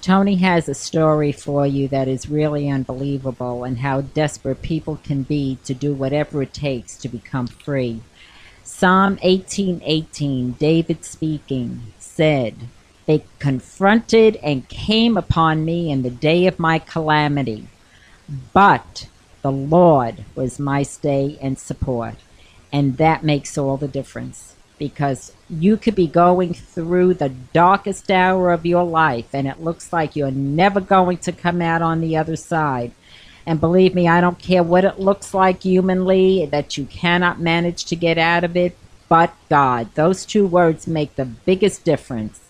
Tony 0.04 0.34
has 0.34 0.68
a 0.68 0.74
story 0.74 1.32
for 1.32 1.66
you 1.66 1.88
that 1.88 2.08
is 2.08 2.28
really 2.28 2.68
unbelievable 2.68 3.64
and 3.64 3.78
how 3.78 4.02
desperate 4.02 4.60
people 4.60 5.00
can 5.02 5.22
be 5.22 5.56
to 5.64 5.72
do 5.72 5.94
whatever 5.94 6.42
it 6.42 6.52
takes 6.52 6.98
to 6.98 7.08
become 7.08 7.46
free. 7.46 8.02
Psalm 8.62 9.16
18:18, 9.22 10.58
David 10.58 11.06
speaking, 11.06 11.84
said, 11.98 12.54
"They 13.06 13.24
confronted 13.38 14.36
and 14.42 14.68
came 14.68 15.16
upon 15.16 15.64
me 15.64 15.90
in 15.90 16.02
the 16.02 16.10
day 16.10 16.46
of 16.46 16.58
my 16.58 16.78
calamity, 16.78 17.68
but 18.52 19.08
the 19.40 19.52
Lord 19.52 20.26
was 20.34 20.58
my 20.58 20.82
stay 20.82 21.38
and 21.40 21.58
support." 21.58 22.16
And 22.70 22.98
that 22.98 23.24
makes 23.24 23.56
all 23.56 23.78
the 23.78 23.88
difference 23.88 24.53
because 24.78 25.32
you 25.48 25.76
could 25.76 25.94
be 25.94 26.06
going 26.06 26.54
through 26.54 27.14
the 27.14 27.28
darkest 27.28 28.10
hour 28.10 28.52
of 28.52 28.66
your 28.66 28.84
life 28.84 29.26
and 29.32 29.46
it 29.46 29.62
looks 29.62 29.92
like 29.92 30.16
you're 30.16 30.30
never 30.30 30.80
going 30.80 31.18
to 31.18 31.32
come 31.32 31.62
out 31.62 31.82
on 31.82 32.00
the 32.00 32.16
other 32.16 32.36
side. 32.36 32.92
And 33.46 33.60
believe 33.60 33.94
me, 33.94 34.08
I 34.08 34.20
don't 34.20 34.38
care 34.38 34.62
what 34.62 34.84
it 34.84 34.98
looks 34.98 35.34
like 35.34 35.62
humanly, 35.62 36.46
that 36.46 36.78
you 36.78 36.86
cannot 36.86 37.40
manage 37.40 37.84
to 37.86 37.96
get 37.96 38.16
out 38.16 38.42
of 38.42 38.56
it, 38.56 38.76
but 39.08 39.34
God. 39.50 39.94
Those 39.94 40.24
two 40.24 40.46
words 40.46 40.86
make 40.86 41.14
the 41.16 41.26
biggest 41.26 41.84
difference. 41.84 42.40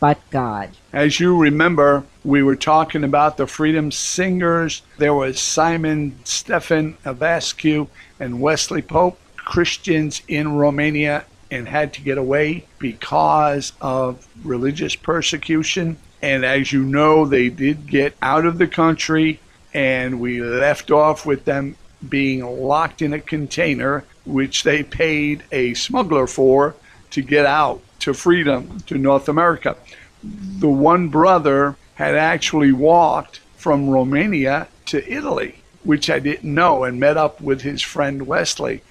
But 0.00 0.18
God. 0.30 0.70
As 0.94 1.20
you 1.20 1.36
remember, 1.36 2.04
we 2.24 2.42
were 2.42 2.56
talking 2.56 3.04
about 3.04 3.36
the 3.36 3.46
Freedom 3.46 3.92
Singers. 3.92 4.80
There 4.96 5.12
was 5.12 5.38
Simon 5.38 6.18
Stefan 6.24 6.96
Ivescu 7.04 7.86
and 8.18 8.40
Wesley 8.40 8.80
Pope, 8.80 9.20
Christians 9.36 10.22
in 10.26 10.56
Romania 10.56 11.26
and 11.50 11.68
had 11.68 11.92
to 11.94 12.02
get 12.02 12.18
away 12.18 12.64
because 12.78 13.72
of 13.80 14.26
religious 14.44 14.94
persecution. 14.94 15.96
And 16.22 16.44
as 16.44 16.72
you 16.72 16.82
know, 16.84 17.24
they 17.24 17.48
did 17.48 17.86
get 17.86 18.14
out 18.22 18.44
of 18.46 18.58
the 18.58 18.66
country, 18.66 19.40
and 19.72 20.20
we 20.20 20.42
left 20.42 20.90
off 20.90 21.26
with 21.26 21.44
them 21.44 21.76
being 22.06 22.44
locked 22.44 23.02
in 23.02 23.12
a 23.12 23.20
container, 23.20 24.04
which 24.24 24.62
they 24.62 24.82
paid 24.82 25.42
a 25.50 25.74
smuggler 25.74 26.26
for 26.26 26.74
to 27.10 27.22
get 27.22 27.46
out 27.46 27.80
to 28.00 28.14
freedom 28.14 28.80
to 28.86 28.96
North 28.96 29.28
America. 29.28 29.76
The 30.22 30.68
one 30.68 31.08
brother 31.08 31.76
had 31.94 32.14
actually 32.14 32.72
walked 32.72 33.40
from 33.56 33.90
Romania 33.90 34.68
to 34.86 35.12
Italy, 35.12 35.56
which 35.84 36.08
I 36.08 36.18
didn't 36.18 36.54
know, 36.54 36.84
and 36.84 36.98
met 37.00 37.16
up 37.16 37.40
with 37.40 37.62
his 37.62 37.82
friend 37.82 38.26
Wesley 38.26 38.82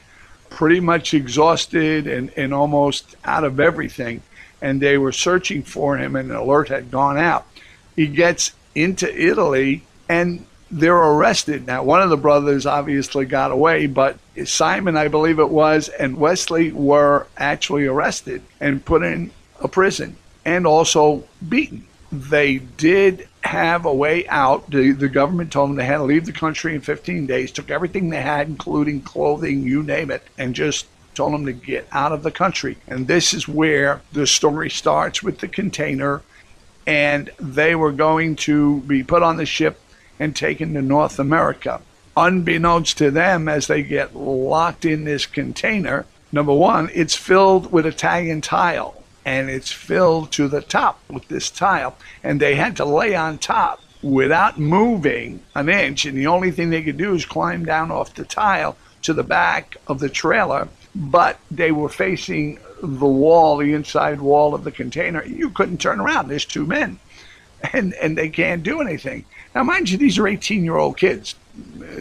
pretty 0.49 0.79
much 0.79 1.13
exhausted 1.13 2.07
and, 2.07 2.31
and 2.35 2.53
almost 2.53 3.15
out 3.23 3.43
of 3.43 3.59
everything. 3.59 4.21
And 4.61 4.81
they 4.81 4.97
were 4.97 5.13
searching 5.13 5.63
for 5.63 5.97
him, 5.97 6.15
and 6.15 6.29
an 6.29 6.35
alert 6.35 6.67
had 6.67 6.91
gone 6.91 7.17
out. 7.17 7.45
He 7.95 8.07
gets 8.07 8.51
into 8.75 9.09
Italy, 9.09 9.83
and 10.09 10.45
they're 10.69 10.95
arrested. 10.95 11.65
Now, 11.65 11.83
one 11.83 12.01
of 12.01 12.09
the 12.09 12.17
brothers 12.17 12.65
obviously 12.65 13.25
got 13.25 13.51
away, 13.51 13.87
but 13.87 14.17
Simon, 14.45 14.97
I 14.97 15.07
believe 15.07 15.39
it 15.39 15.49
was, 15.49 15.87
and 15.87 16.17
Wesley 16.17 16.71
were 16.71 17.27
actually 17.37 17.85
arrested 17.85 18.41
and 18.59 18.83
put 18.83 19.03
in 19.03 19.31
a 19.61 19.67
prison 19.67 20.17
and 20.45 20.67
also 20.67 21.23
beaten. 21.47 21.85
They 22.11 22.57
did 22.57 23.28
have 23.43 23.85
a 23.85 23.93
way 23.93 24.27
out. 24.27 24.69
The, 24.69 24.91
the 24.91 25.09
government 25.09 25.51
told 25.51 25.69
them 25.69 25.77
they 25.77 25.85
had 25.85 25.97
to 25.97 26.03
leave 26.03 26.25
the 26.25 26.31
country 26.31 26.75
in 26.75 26.81
15 26.81 27.25
days, 27.25 27.51
took 27.51 27.71
everything 27.71 28.09
they 28.09 28.21
had, 28.21 28.47
including 28.47 29.01
clothing, 29.01 29.63
you 29.63 29.83
name 29.83 30.11
it, 30.11 30.23
and 30.37 30.53
just 30.53 30.87
told 31.15 31.33
them 31.33 31.45
to 31.45 31.53
get 31.53 31.87
out 31.91 32.11
of 32.11 32.23
the 32.23 32.31
country. 32.31 32.77
And 32.87 33.07
this 33.07 33.33
is 33.33 33.47
where 33.47 34.01
the 34.13 34.27
story 34.27 34.69
starts 34.69 35.23
with 35.23 35.39
the 35.39 35.47
container. 35.47 36.21
And 36.85 37.29
they 37.39 37.75
were 37.75 37.91
going 37.91 38.35
to 38.37 38.81
be 38.81 39.03
put 39.03 39.21
on 39.21 39.37
the 39.37 39.45
ship 39.45 39.79
and 40.19 40.35
taken 40.35 40.73
to 40.73 40.81
North 40.81 41.19
America. 41.19 41.81
Unbeknownst 42.17 42.97
to 42.97 43.11
them, 43.11 43.47
as 43.47 43.67
they 43.67 43.83
get 43.83 44.15
locked 44.15 44.85
in 44.85 45.03
this 45.03 45.25
container, 45.25 46.05
number 46.31 46.53
one, 46.53 46.89
it's 46.93 47.15
filled 47.15 47.71
with 47.71 47.85
Italian 47.85 48.41
tile 48.41 48.98
and 49.29 49.47
it's 49.47 49.71
filled 49.71 50.31
to 50.31 50.47
the 50.47 50.61
top 50.61 50.99
with 51.07 51.27
this 51.27 51.51
tile. 51.51 51.95
And 52.23 52.39
they 52.39 52.55
had 52.55 52.75
to 52.77 52.85
lay 52.85 53.15
on 53.15 53.37
top 53.37 53.79
without 54.01 54.57
moving 54.57 55.43
an 55.53 55.69
inch. 55.69 56.05
And 56.05 56.17
the 56.17 56.25
only 56.25 56.49
thing 56.49 56.71
they 56.71 56.81
could 56.81 56.97
do 56.97 57.13
is 57.13 57.27
climb 57.27 57.63
down 57.63 57.91
off 57.91 58.15
the 58.15 58.25
tile 58.25 58.75
to 59.03 59.13
the 59.13 59.23
back 59.23 59.77
of 59.85 59.99
the 59.99 60.09
trailer. 60.09 60.67
But 60.95 61.39
they 61.51 61.71
were 61.71 61.89
facing 61.89 62.57
the 62.81 63.05
wall, 63.05 63.57
the 63.57 63.73
inside 63.73 64.19
wall 64.19 64.55
of 64.55 64.63
the 64.63 64.71
container. 64.71 65.23
You 65.23 65.51
couldn't 65.51 65.79
turn 65.79 65.99
around. 65.99 66.27
There's 66.27 66.45
two 66.45 66.65
men. 66.65 66.99
And, 67.73 67.93
and 67.95 68.17
they 68.17 68.29
can't 68.29 68.63
do 68.63 68.81
anything. 68.81 69.25
Now, 69.53 69.63
mind 69.63 69.89
you, 69.89 69.97
these 69.97 70.17
are 70.17 70.27
18 70.27 70.63
year 70.63 70.77
old 70.77 70.97
kids 70.97 71.35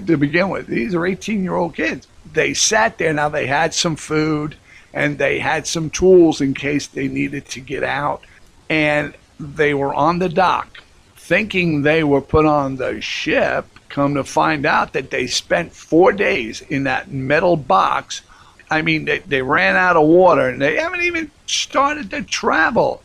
to 0.07 0.17
begin 0.17 0.49
with. 0.49 0.69
These 0.69 0.95
are 0.95 1.05
18 1.05 1.43
year 1.43 1.57
old 1.57 1.75
kids. 1.75 2.07
They 2.33 2.55
sat 2.55 2.97
there. 2.97 3.13
Now, 3.13 3.29
they 3.29 3.49
had 3.49 3.75
some 3.75 3.97
food 3.97 4.55
and 4.93 5.19
they 5.19 5.39
had 5.39 5.67
some 5.67 5.91
tools 5.91 6.41
in 6.41 6.55
case 6.55 6.87
they 6.87 7.09
needed 7.09 7.47
to 7.47 7.61
get 7.61 7.83
out. 7.83 8.23
And 8.69 9.15
they 9.39 9.75
were 9.75 9.95
on 9.95 10.19
the 10.19 10.29
dock 10.29 10.83
thinking 11.17 11.83
they 11.83 12.03
were 12.03 12.21
put 12.21 12.47
on 12.47 12.77
the 12.77 13.01
ship. 13.01 13.67
Come 13.89 14.15
to 14.15 14.25
find 14.25 14.65
out 14.65 14.93
that 14.95 15.11
they 15.11 15.27
spent 15.27 15.73
four 15.73 16.13
days 16.13 16.61
in 16.63 16.85
that 16.85 17.11
metal 17.11 17.57
box. 17.57 18.23
I 18.71 18.83
mean, 18.83 19.05
they, 19.05 19.19
they 19.21 19.43
ran 19.43 19.77
out 19.77 19.97
of 19.97 20.07
water 20.07 20.49
and 20.49 20.61
they 20.61 20.77
haven't 20.77 21.03
even 21.03 21.31
started 21.47 22.11
to 22.11 22.23
travel. 22.23 23.03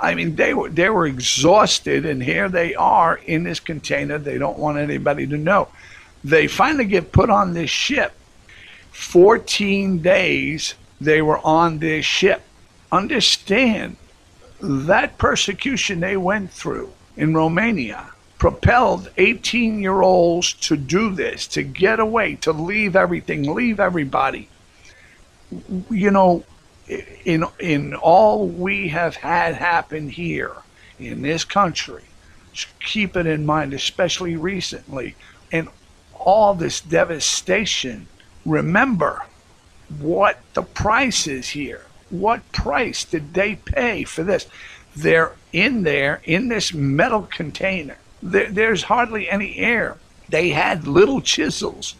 I 0.00 0.16
mean, 0.16 0.34
they 0.34 0.52
were 0.52 0.68
they 0.68 0.90
were 0.90 1.06
exhausted, 1.06 2.04
and 2.04 2.20
here 2.20 2.48
they 2.48 2.74
are 2.74 3.20
in 3.24 3.44
this 3.44 3.60
container. 3.60 4.18
They 4.18 4.36
don't 4.36 4.58
want 4.58 4.78
anybody 4.78 5.28
to 5.28 5.38
know. 5.38 5.68
They 6.24 6.48
finally 6.48 6.86
get 6.86 7.12
put 7.12 7.30
on 7.30 7.54
this 7.54 7.70
ship. 7.70 8.12
14 8.90 10.00
days 10.00 10.74
they 11.04 11.22
were 11.22 11.38
on 11.38 11.78
this 11.78 12.04
ship. 12.04 12.42
Understand 12.90 13.96
that 14.60 15.18
persecution 15.18 16.00
they 16.00 16.16
went 16.16 16.50
through 16.50 16.92
in 17.16 17.34
Romania 17.34 18.12
propelled 18.38 19.08
18 19.18 19.80
year 19.80 20.02
olds 20.02 20.52
to 20.54 20.76
do 20.76 21.14
this, 21.14 21.46
to 21.46 21.62
get 21.62 22.00
away, 22.00 22.34
to 22.34 22.52
leave 22.52 22.96
everything, 22.96 23.54
leave 23.54 23.78
everybody. 23.78 24.48
You 25.90 26.10
know, 26.10 26.44
in, 27.24 27.44
in 27.60 27.94
all 27.94 28.48
we 28.48 28.88
have 28.88 29.14
had 29.14 29.54
happen 29.54 30.08
here 30.08 30.56
in 30.98 31.22
this 31.22 31.44
country, 31.44 32.02
keep 32.80 33.16
it 33.16 33.26
in 33.26 33.46
mind, 33.46 33.74
especially 33.74 34.34
recently, 34.34 35.14
and 35.52 35.68
all 36.14 36.54
this 36.54 36.80
devastation, 36.80 38.08
remember 38.44 39.22
what 40.00 40.40
the 40.54 40.62
price 40.62 41.26
is 41.26 41.50
here. 41.50 41.82
What 42.10 42.50
price 42.52 43.04
did 43.04 43.34
they 43.34 43.56
pay 43.56 44.04
for 44.04 44.22
this? 44.22 44.46
They're 44.94 45.32
in 45.52 45.82
there 45.82 46.20
in 46.24 46.48
this 46.48 46.74
metal 46.74 47.22
container. 47.22 47.96
There, 48.22 48.50
there's 48.50 48.84
hardly 48.84 49.28
any 49.28 49.56
air. 49.56 49.96
They 50.28 50.50
had 50.50 50.86
little 50.86 51.20
chisels 51.20 51.94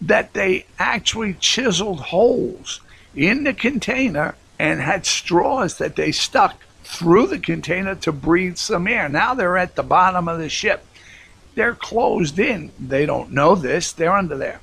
that 0.00 0.34
they 0.34 0.66
actually 0.78 1.34
chiseled 1.34 2.00
holes 2.00 2.80
in 3.14 3.44
the 3.44 3.54
container 3.54 4.34
and 4.58 4.80
had 4.80 5.06
straws 5.06 5.78
that 5.78 5.96
they 5.96 6.12
stuck 6.12 6.56
through 6.84 7.26
the 7.28 7.38
container 7.38 7.94
to 7.94 8.12
breathe 8.12 8.56
some 8.56 8.86
air. 8.86 9.08
Now 9.08 9.34
they're 9.34 9.56
at 9.56 9.76
the 9.76 9.82
bottom 9.82 10.28
of 10.28 10.38
the 10.38 10.48
ship. 10.48 10.84
They're 11.54 11.74
closed 11.74 12.38
in. 12.38 12.72
They 12.78 13.06
don't 13.06 13.32
know 13.32 13.54
this. 13.54 13.92
They're 13.92 14.12
under 14.12 14.36
there. 14.36 14.60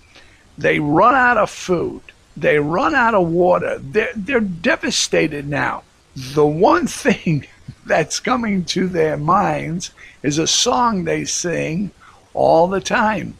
They 0.57 0.79
run 0.79 1.15
out 1.15 1.37
of 1.37 1.49
food. 1.49 2.01
They 2.39 2.57
run 2.57 2.95
out 2.95 3.15
of 3.15 3.27
water. 3.27 3.79
They're, 3.79 4.13
they're 4.15 4.39
devastated 4.39 5.47
now. 5.47 5.83
The 6.15 6.45
one 6.45 6.87
thing 7.05 7.47
that's 7.85 8.19
coming 8.19 8.63
to 8.65 8.87
their 8.87 9.17
minds 9.17 9.91
is 10.23 10.37
a 10.37 10.47
song 10.47 11.03
they 11.03 11.25
sing 11.25 11.91
all 12.33 12.67
the 12.67 12.79
time. 12.79 13.37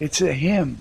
It's 0.00 0.20
a 0.20 0.32
hymn, 0.32 0.78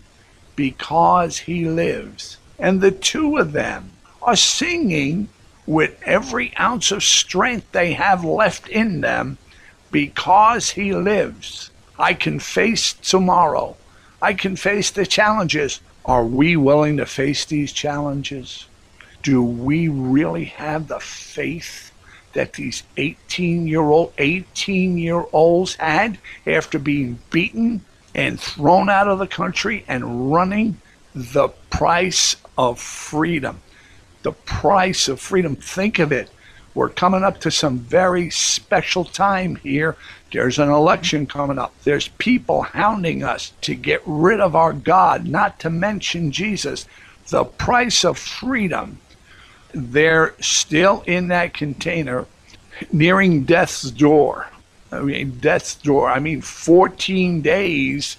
Because 0.55 1.39
He 1.39 1.65
Lives. 1.65 2.37
And 2.57 2.81
the 2.81 2.91
two 2.91 3.37
of 3.37 3.51
them 3.51 3.91
are 4.21 4.35
singing 4.35 5.29
with 5.67 6.01
every 6.03 6.57
ounce 6.57 6.91
of 6.91 7.03
strength 7.03 7.71
they 7.71 7.93
have 7.93 8.25
left 8.25 8.67
in 8.67 9.01
them, 9.01 9.37
Because 9.91 10.71
He 10.71 10.93
lives. 10.93 11.69
I 11.99 12.15
can 12.15 12.39
face 12.39 12.93
tomorrow. 12.93 13.75
I 14.21 14.33
can 14.33 14.55
face 14.55 14.89
the 14.89 15.05
challenges. 15.05 15.81
Are 16.09 16.25
we 16.25 16.55
willing 16.55 16.97
to 16.97 17.05
face 17.05 17.45
these 17.45 17.71
challenges? 17.71 18.65
Do 19.21 19.43
we 19.43 19.89
really 19.89 20.45
have 20.45 20.87
the 20.87 20.99
faith 20.99 21.91
that 22.33 22.53
these 22.53 22.81
18 22.97 23.67
year 23.67 23.83
old 23.83 24.13
18 24.17 24.97
year 24.97 25.23
olds 25.31 25.75
had 25.75 26.17
after 26.47 26.79
being 26.79 27.19
beaten 27.29 27.85
and 28.15 28.39
thrown 28.39 28.89
out 28.89 29.07
of 29.07 29.19
the 29.19 29.27
country 29.27 29.85
and 29.87 30.33
running 30.33 30.81
the 31.13 31.49
price 31.69 32.37
of 32.57 32.79
freedom? 32.79 33.61
The 34.23 34.31
price 34.31 35.09
of 35.09 35.19
freedom. 35.19 35.57
Think 35.57 35.99
of 35.99 36.11
it. 36.11 36.31
We're 36.79 36.87
coming 36.87 37.25
up 37.25 37.41
to 37.41 37.51
some 37.51 37.79
very 37.79 38.29
special 38.29 39.03
time 39.03 39.57
here. 39.57 39.97
There's 40.31 40.59
an 40.59 40.69
election 40.69 41.27
coming 41.27 41.59
up. 41.59 41.73
There's 41.83 42.07
people 42.07 42.61
hounding 42.61 43.21
us 43.21 43.51
to 43.63 43.75
get 43.75 44.01
rid 44.05 44.39
of 44.39 44.55
our 44.55 44.71
God, 44.71 45.27
not 45.27 45.59
to 45.59 45.69
mention 45.69 46.31
Jesus. 46.31 46.85
The 47.27 47.43
price 47.43 48.05
of 48.05 48.17
freedom. 48.17 48.99
They're 49.73 50.35
still 50.39 51.03
in 51.05 51.27
that 51.27 51.53
container, 51.53 52.27
nearing 52.93 53.43
death's 53.43 53.91
door. 53.91 54.47
I 54.89 55.01
mean, 55.01 55.31
death's 55.31 55.75
door. 55.75 56.09
I 56.09 56.19
mean, 56.19 56.39
14 56.39 57.41
days 57.41 58.15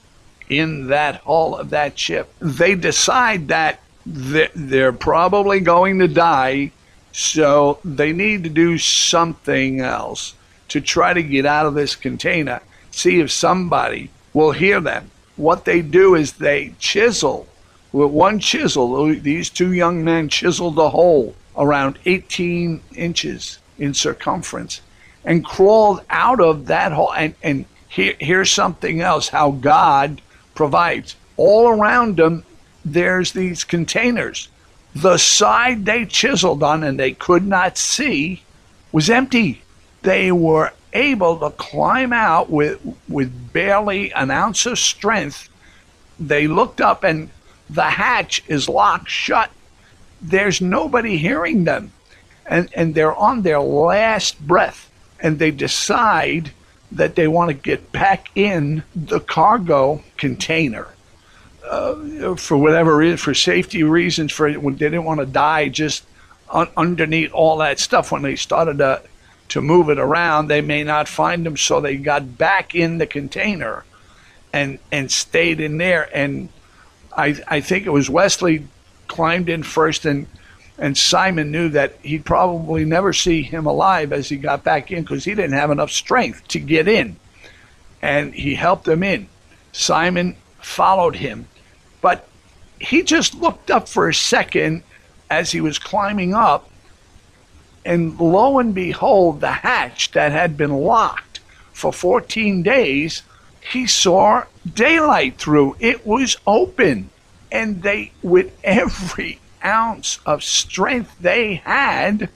in 0.51 0.89
that 0.89 1.23
hull 1.23 1.57
of 1.57 1.71
that 1.71 1.99
ship. 1.99 2.31
They 2.41 2.75
decide 2.75 3.49
that 3.49 3.81
they're 4.05 4.93
probably 4.93 5.61
going 5.61 5.99
to 6.01 6.09
die, 6.09 6.73
so 7.13 7.79
they 7.85 8.13
need 8.13 8.45
to 8.45 8.51
do 8.51 8.79
something 8.79 9.81
else 9.81 10.35
to 10.69 10.81
try 10.81 11.13
to 11.13 11.23
get 11.23 11.47
out 11.47 11.67
of 11.67 11.75
this 11.75 11.97
container. 11.97 12.61
See 12.91 13.21
if 13.21 13.31
somebody 13.31 14.11
will 14.33 14.53
hear 14.53 14.81
them. 14.81 15.11
What 15.37 15.65
they 15.65 15.83
do 15.83 16.15
is 16.15 16.35
they 16.35 16.75
chisel 16.79 17.49
with 17.93 18.11
one 18.11 18.39
chisel. 18.39 19.07
These 19.15 19.51
two 19.51 19.73
young 19.73 20.05
men 20.05 20.29
chiseled 20.29 20.79
a 20.79 20.91
hole 20.91 21.35
around 21.57 21.99
18 22.07 22.81
inches 22.95 23.59
in 23.79 23.95
circumference 23.95 24.81
and 25.25 25.45
crawled 25.45 26.03
out 26.11 26.41
of 26.41 26.67
that 26.67 26.93
hole. 26.93 27.13
And, 27.13 27.35
and 27.43 27.65
here, 27.89 28.15
here's 28.19 28.53
something 28.53 29.01
else 29.01 29.29
how 29.29 29.51
God 29.53 30.23
provides. 30.55 31.17
All 31.37 31.69
around 31.69 32.17
them, 32.17 32.45
there's 32.85 33.33
these 33.33 33.65
containers. 33.65 34.49
The 34.95 35.19
side 35.19 35.85
they 35.85 36.05
chiseled 36.05 36.63
on 36.63 36.83
and 36.83 36.99
they 36.99 37.13
could 37.13 37.47
not 37.47 37.79
see 37.79 38.43
was 38.93 39.09
empty. 39.09 39.63
They 40.03 40.33
were 40.33 40.73
able 40.93 41.39
to 41.39 41.51
climb 41.51 42.13
out 42.13 42.51
with, 42.51 42.81
with 43.09 43.53
barely 43.53 44.13
an 44.13 44.31
ounce 44.31 44.67
of 44.67 44.79
strength. 44.79 45.49
They 46.19 46.49
looked 46.49 46.81
up 46.81 47.05
and 47.05 47.31
the 47.69 47.83
hatch 47.85 48.43
is 48.49 48.69
locked 48.69 49.09
shut. 49.09 49.51
There's 50.21 50.61
nobody 50.61 51.17
hearing 51.17 51.65
them. 51.65 51.93
And, 52.47 52.69
and 52.75 52.95
they're 52.95 53.15
on 53.15 53.43
their 53.43 53.61
last 53.61 54.45
breath. 54.45 54.91
And 55.21 55.39
they 55.39 55.53
decide 55.53 56.51
that 56.91 57.15
they 57.15 57.29
want 57.29 57.51
to 57.51 57.55
get 57.55 57.93
back 57.93 58.29
in 58.35 58.83
the 58.97 59.21
cargo 59.21 60.03
container. 60.17 60.89
Uh, 61.71 62.35
for 62.35 62.57
whatever 62.57 62.97
reason, 62.97 63.17
for 63.17 63.33
safety 63.33 63.85
reasons, 63.85 64.33
for 64.33 64.51
they 64.51 64.71
didn't 64.73 65.05
want 65.05 65.21
to 65.21 65.27
die 65.27 65.69
just 65.69 66.05
un- 66.51 66.69
underneath 66.77 67.33
all 67.33 67.59
that 67.59 67.79
stuff. 67.79 68.11
When 68.11 68.23
they 68.23 68.35
started 68.35 68.79
to 68.79 69.03
to 69.51 69.61
move 69.61 69.89
it 69.89 69.99
around, 69.99 70.49
they 70.49 70.63
may 70.63 70.83
not 70.83 71.07
find 71.07 71.47
them, 71.47 71.57
so 71.57 71.81
they 71.81 71.97
got 71.97 72.37
back 72.37 72.75
in 72.75 72.99
the 72.99 73.07
container 73.07 73.85
and 74.53 74.81
and 74.91 75.13
stayed 75.13 75.61
in 75.61 75.79
there. 75.79 76.11
And 76.13 76.49
I 77.17 77.41
I 77.47 77.61
think 77.61 77.87
it 77.87 77.91
was 77.91 78.11
Wesley 78.11 78.67
climbed 79.07 79.49
in 79.49 79.63
first, 79.63 80.05
and 80.05 80.27
and 80.77 80.99
Simon 80.99 81.53
knew 81.53 81.69
that 81.69 81.95
he'd 82.03 82.25
probably 82.25 82.85
never 82.85 83.13
see 83.13 83.43
him 83.43 83.67
alive 83.67 84.13
as 84.13 84.29
he 84.29 84.37
got 84.37 84.65
back 84.65 84.91
in 84.91 85.03
because 85.03 85.23
he 85.23 85.37
didn't 85.37 85.53
have 85.53 85.71
enough 85.71 85.93
strength 85.93 86.49
to 86.49 86.59
get 86.59 86.89
in, 86.89 87.15
and 88.03 88.35
he 88.35 88.57
helped 88.57 88.89
him 88.89 89.05
in. 89.05 89.29
Simon 89.71 90.35
followed 90.61 91.15
him, 91.15 91.47
he 92.81 93.03
just 93.03 93.35
looked 93.35 93.71
up 93.71 93.89
for 93.89 94.09
a 94.09 94.15
second 94.15 94.83
as 95.29 95.53
he 95.53 95.61
was 95.61 95.79
climbing 95.79 96.35
up 96.35 96.71
and 97.85 98.19
lo 98.21 98.59
and 98.59 98.75
behold, 98.75 99.41
the 99.41 99.51
hatch 99.51 100.13
that 100.13 100.33
had 100.33 100.57
been 100.57 100.73
locked 100.73 101.41
for 101.73 101.93
14 101.93 102.63
days, 102.63 103.23
he 103.61 103.87
saw 103.87 104.45
daylight 104.75 105.37
through. 105.37 105.77
It 105.81 106.07
was 106.07 106.37
open. 106.47 107.11
And 107.51 107.83
they, 107.83 108.13
with 108.23 108.53
every 108.63 109.41
ounce 109.65 110.21
of 110.25 110.45
strength 110.45 111.17
they 111.19 111.55
had, 111.55 112.29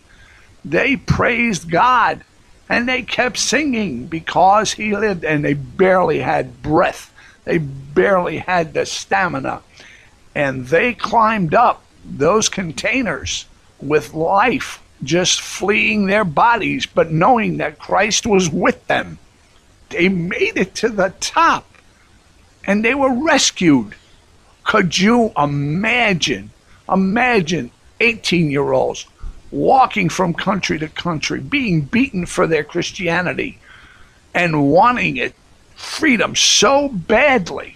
they 0.65 0.97
praised 0.97 1.71
God 1.71 2.23
and 2.69 2.89
they 2.89 3.03
kept 3.03 3.39
singing 3.39 4.07
because 4.07 4.73
he 4.73 4.97
lived 4.97 5.25
and 5.25 5.45
they 5.45 5.55
barely 5.55 6.21
had 6.21 6.63
breath. 6.63 7.13
They 7.45 7.59
barely 7.59 8.39
had 8.39 8.73
the 8.73 8.87
stamina. 8.87 9.63
And 10.35 10.67
they 10.67 10.95
climbed 10.95 11.55
up 11.55 11.83
those 12.05 12.49
containers 12.49 13.47
with 13.81 14.15
life 14.15 14.83
just 15.03 15.41
fleeing 15.41 16.07
their 16.07 16.25
bodies, 16.25 16.87
but 16.87 17.13
knowing 17.13 17.59
that 17.59 17.79
Christ 17.79 18.27
was 18.27 18.49
with 18.49 18.87
them. 18.87 19.19
They 19.91 20.09
made 20.09 20.57
it 20.57 20.75
to 20.77 20.89
the 20.89 21.15
top 21.21 21.67
and 22.67 22.85
they 22.85 22.95
were 22.95 23.13
rescued. 23.13 23.95
Could 24.65 24.99
you 24.99 25.33
imagine? 25.37 26.51
Imagine 26.89 27.71
18 28.01 28.51
year 28.51 28.73
olds 28.73 29.07
walking 29.51 30.09
from 30.09 30.35
country 30.35 30.79
to 30.79 30.89
country, 30.89 31.41
being 31.41 31.83
beaten 31.83 32.27
for 32.27 32.47
their 32.47 32.65
Christianity, 32.65 33.59
and 34.35 34.71
wanting 34.71 35.17
it 35.17 35.35
freedom 35.77 36.35
so 36.35 36.89
badly 36.89 37.74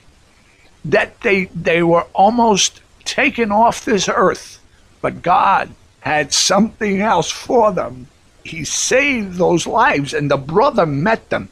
that 0.84 1.20
they 1.20 1.46
they 1.46 1.82
were 1.82 2.06
almost 2.14 2.80
taken 3.04 3.50
off 3.50 3.84
this 3.84 4.08
earth. 4.08 4.60
But 5.00 5.22
God 5.22 5.70
had 6.00 6.32
something 6.32 7.00
else 7.00 7.30
for 7.30 7.72
them. 7.72 8.06
He 8.44 8.64
saved 8.64 9.34
those 9.34 9.66
lives, 9.66 10.14
and 10.14 10.30
the 10.30 10.36
brother 10.36 10.86
met 10.86 11.30
them. 11.30 11.48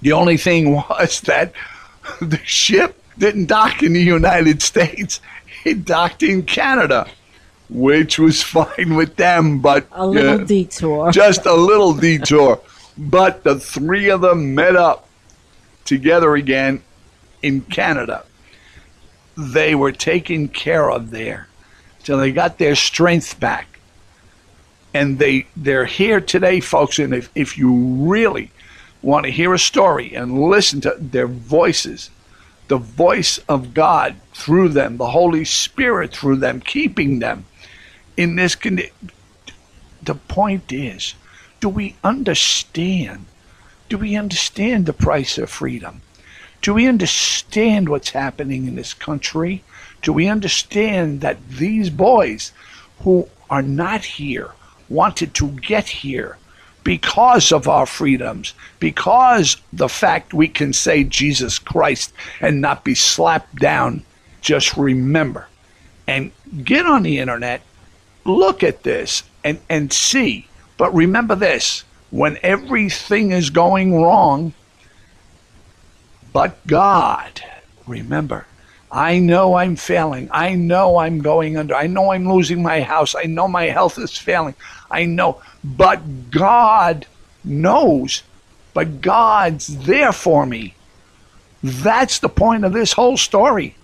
The 0.00 0.12
only 0.12 0.36
thing 0.36 0.74
was 0.74 1.20
that 1.32 1.52
the 2.20 2.40
ship 2.44 3.00
didn't 3.18 3.46
dock 3.46 3.82
in 3.82 3.92
the 3.92 4.02
United 4.02 4.62
States, 4.62 5.20
it 5.64 5.84
docked 5.84 6.22
in 6.22 6.42
Canada, 6.42 7.08
which 7.68 8.18
was 8.18 8.42
fine 8.56 8.94
with 8.94 9.16
them, 9.16 9.60
but 9.60 9.86
a 9.92 10.06
little 10.06 10.40
uh, 10.40 10.44
detour. 10.44 11.12
Just 11.12 11.46
a 11.46 11.54
little 11.54 11.94
detour. 11.94 12.60
But 12.98 13.42
the 13.42 13.58
three 13.58 14.10
of 14.10 14.20
them 14.20 14.54
met 14.54 14.76
up 14.76 15.08
together 15.84 16.34
again 16.34 16.82
in 17.42 17.62
Canada. 17.62 18.24
They 19.36 19.74
were 19.74 19.92
taken 19.92 20.48
care 20.48 20.90
of 20.90 21.10
there 21.10 21.48
till 22.02 22.18
they 22.18 22.32
got 22.32 22.58
their 22.58 22.74
strength 22.74 23.38
back 23.40 23.72
and 24.94 25.18
they 25.18 25.46
they're 25.56 25.86
here 25.86 26.20
today, 26.20 26.60
folks. 26.60 26.98
And 26.98 27.14
if, 27.14 27.30
if 27.34 27.56
you 27.56 27.72
really 27.72 28.50
want 29.00 29.24
to 29.24 29.32
hear 29.32 29.52
a 29.52 29.58
story 29.58 30.14
and 30.14 30.38
listen 30.38 30.80
to 30.82 30.96
their 30.98 31.26
voices, 31.26 32.10
the 32.68 32.76
voice 32.76 33.38
of 33.48 33.74
God 33.74 34.16
through 34.34 34.70
them, 34.70 34.96
the 34.96 35.10
Holy 35.10 35.44
Spirit 35.44 36.12
through 36.12 36.36
them, 36.36 36.60
keeping 36.60 37.18
them 37.18 37.44
in 38.16 38.36
this 38.36 38.54
condition. 38.54 38.92
The 40.02 40.14
point 40.14 40.72
is, 40.72 41.14
do 41.60 41.68
we 41.68 41.96
understand? 42.02 43.26
Do 43.88 43.98
we 43.98 44.16
understand 44.16 44.86
the 44.86 44.92
price 44.92 45.38
of 45.38 45.50
freedom? 45.50 46.02
Do 46.62 46.74
we 46.74 46.86
understand 46.86 47.88
what's 47.88 48.10
happening 48.10 48.66
in 48.66 48.76
this 48.76 48.94
country? 48.94 49.62
Do 50.00 50.12
we 50.12 50.28
understand 50.28 51.20
that 51.20 51.48
these 51.48 51.90
boys 51.90 52.52
who 53.00 53.28
are 53.50 53.62
not 53.62 54.04
here, 54.04 54.52
wanted 54.88 55.34
to 55.34 55.48
get 55.48 55.88
here 55.88 56.38
because 56.84 57.52
of 57.52 57.68
our 57.68 57.86
freedoms, 57.86 58.54
because 58.78 59.56
the 59.72 59.88
fact 59.88 60.34
we 60.34 60.48
can 60.48 60.72
say 60.72 61.04
Jesus 61.04 61.58
Christ 61.58 62.12
and 62.40 62.60
not 62.60 62.84
be 62.84 62.94
slapped 62.94 63.56
down. 63.56 64.04
Just 64.40 64.76
remember 64.76 65.46
and 66.06 66.32
get 66.64 66.86
on 66.86 67.04
the 67.04 67.18
internet, 67.18 67.62
look 68.24 68.62
at 68.62 68.82
this 68.82 69.22
and, 69.44 69.60
and 69.68 69.92
see. 69.92 70.46
But 70.76 70.94
remember 70.94 71.34
this 71.34 71.84
when 72.10 72.38
everything 72.42 73.30
is 73.30 73.50
going 73.50 73.94
wrong, 73.94 74.52
but 76.32 76.66
God, 76.66 77.42
remember, 77.86 78.46
I 78.90 79.18
know 79.18 79.54
I'm 79.54 79.76
failing. 79.76 80.28
I 80.30 80.54
know 80.54 80.98
I'm 80.98 81.20
going 81.20 81.56
under. 81.56 81.74
I 81.74 81.86
know 81.86 82.12
I'm 82.12 82.28
losing 82.28 82.62
my 82.62 82.82
house. 82.82 83.14
I 83.14 83.24
know 83.24 83.48
my 83.48 83.64
health 83.64 83.98
is 83.98 84.16
failing. 84.16 84.54
I 84.90 85.06
know. 85.06 85.40
But 85.64 86.30
God 86.30 87.06
knows. 87.42 88.22
But 88.74 89.00
God's 89.00 89.84
there 89.86 90.12
for 90.12 90.44
me. 90.44 90.74
That's 91.62 92.18
the 92.18 92.28
point 92.28 92.64
of 92.64 92.74
this 92.74 92.92
whole 92.92 93.16
story. 93.16 93.76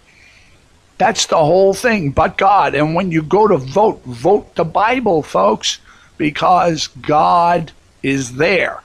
That's 0.99 1.27
the 1.27 1.39
whole 1.39 1.73
thing. 1.73 2.11
But 2.11 2.37
God. 2.37 2.75
And 2.75 2.95
when 2.95 3.11
you 3.11 3.23
go 3.23 3.49
to 3.49 3.57
vote, 3.57 4.03
vote 4.05 4.57
the 4.57 4.65
Bible, 4.65 5.23
folks, 5.23 5.79
because 6.19 6.89
God 6.89 7.73
is 8.03 8.37
there. 8.37 8.83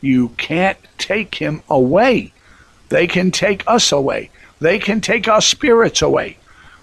You 0.00 0.30
can't 0.30 0.78
take 0.96 1.34
him 1.34 1.62
away. 1.68 2.32
They 2.88 3.06
can 3.06 3.30
take 3.30 3.62
us 3.66 3.92
away. 3.92 4.30
They 4.60 4.78
can 4.78 5.00
take 5.00 5.28
our 5.28 5.40
spirits 5.40 6.02
away, 6.02 6.38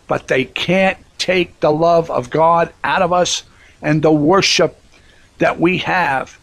but 0.07 0.27
they 0.27 0.45
can't 0.45 0.97
take 1.17 1.59
the 1.59 1.71
love 1.71 2.09
of 2.09 2.29
God 2.29 2.71
out 2.83 3.01
of 3.01 3.11
us 3.11 3.43
and 3.81 4.01
the 4.01 4.11
worship 4.11 4.79
that 5.39 5.59
we 5.59 5.79
have. 5.79 6.37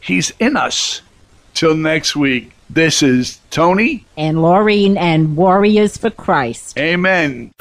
He's 0.00 0.32
in 0.38 0.56
us. 0.56 1.02
Till 1.54 1.74
next 1.74 2.14
week, 2.14 2.52
this 2.68 3.02
is 3.02 3.40
Tony 3.50 4.04
and 4.16 4.38
Laureen 4.38 4.96
and 4.96 5.36
Warriors 5.36 5.96
for 5.96 6.10
Christ. 6.10 6.78
Amen. 6.78 7.52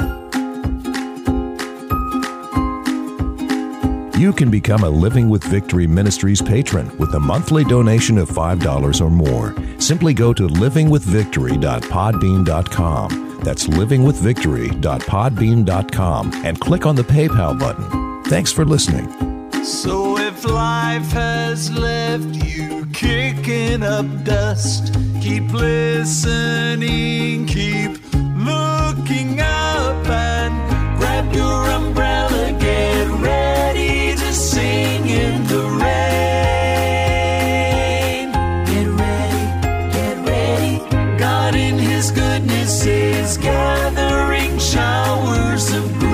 You 4.17 4.31
can 4.31 4.49
become 4.49 4.85
a 4.85 4.89
Living 4.89 5.29
with 5.29 5.43
Victory 5.43 5.87
Ministries 5.87 6.41
patron 6.41 6.89
with 6.97 7.13
a 7.15 7.19
monthly 7.19 7.65
donation 7.65 8.17
of 8.17 8.29
$5 8.29 9.01
or 9.01 9.09
more. 9.09 9.53
Simply 9.77 10.13
go 10.13 10.31
to 10.33 10.47
livingwithvictory.podbean.com. 10.47 13.39
That's 13.43 13.67
livingwithvictory.podbean.com 13.67 16.31
and 16.45 16.61
click 16.61 16.85
on 16.85 16.95
the 16.95 17.03
PayPal 17.03 17.59
button. 17.59 18.23
Thanks 18.23 18.53
for 18.53 18.63
listening. 18.63 19.09
So 19.65 20.17
if 20.17 20.45
life 20.45 21.11
has 21.11 21.69
left 21.71 22.35
you 22.35 22.85
kicking 22.93 23.83
up 23.83 24.05
dust, 24.23 24.95
keep 25.21 25.51
listening, 25.51 27.47
keep 27.47 28.04
Sing 34.55 35.03
in 35.09 35.43
the 35.47 35.63
rain. 35.83 35.91
Get 38.71 38.87
ready, 39.03 39.45
get 39.91 40.17
ready. 40.25 40.75
God 41.19 41.55
in 41.55 41.77
His 41.77 42.09
goodness 42.11 42.85
is 42.85 43.37
gathering 43.37 44.57
showers 44.57 45.73
of 45.73 46.04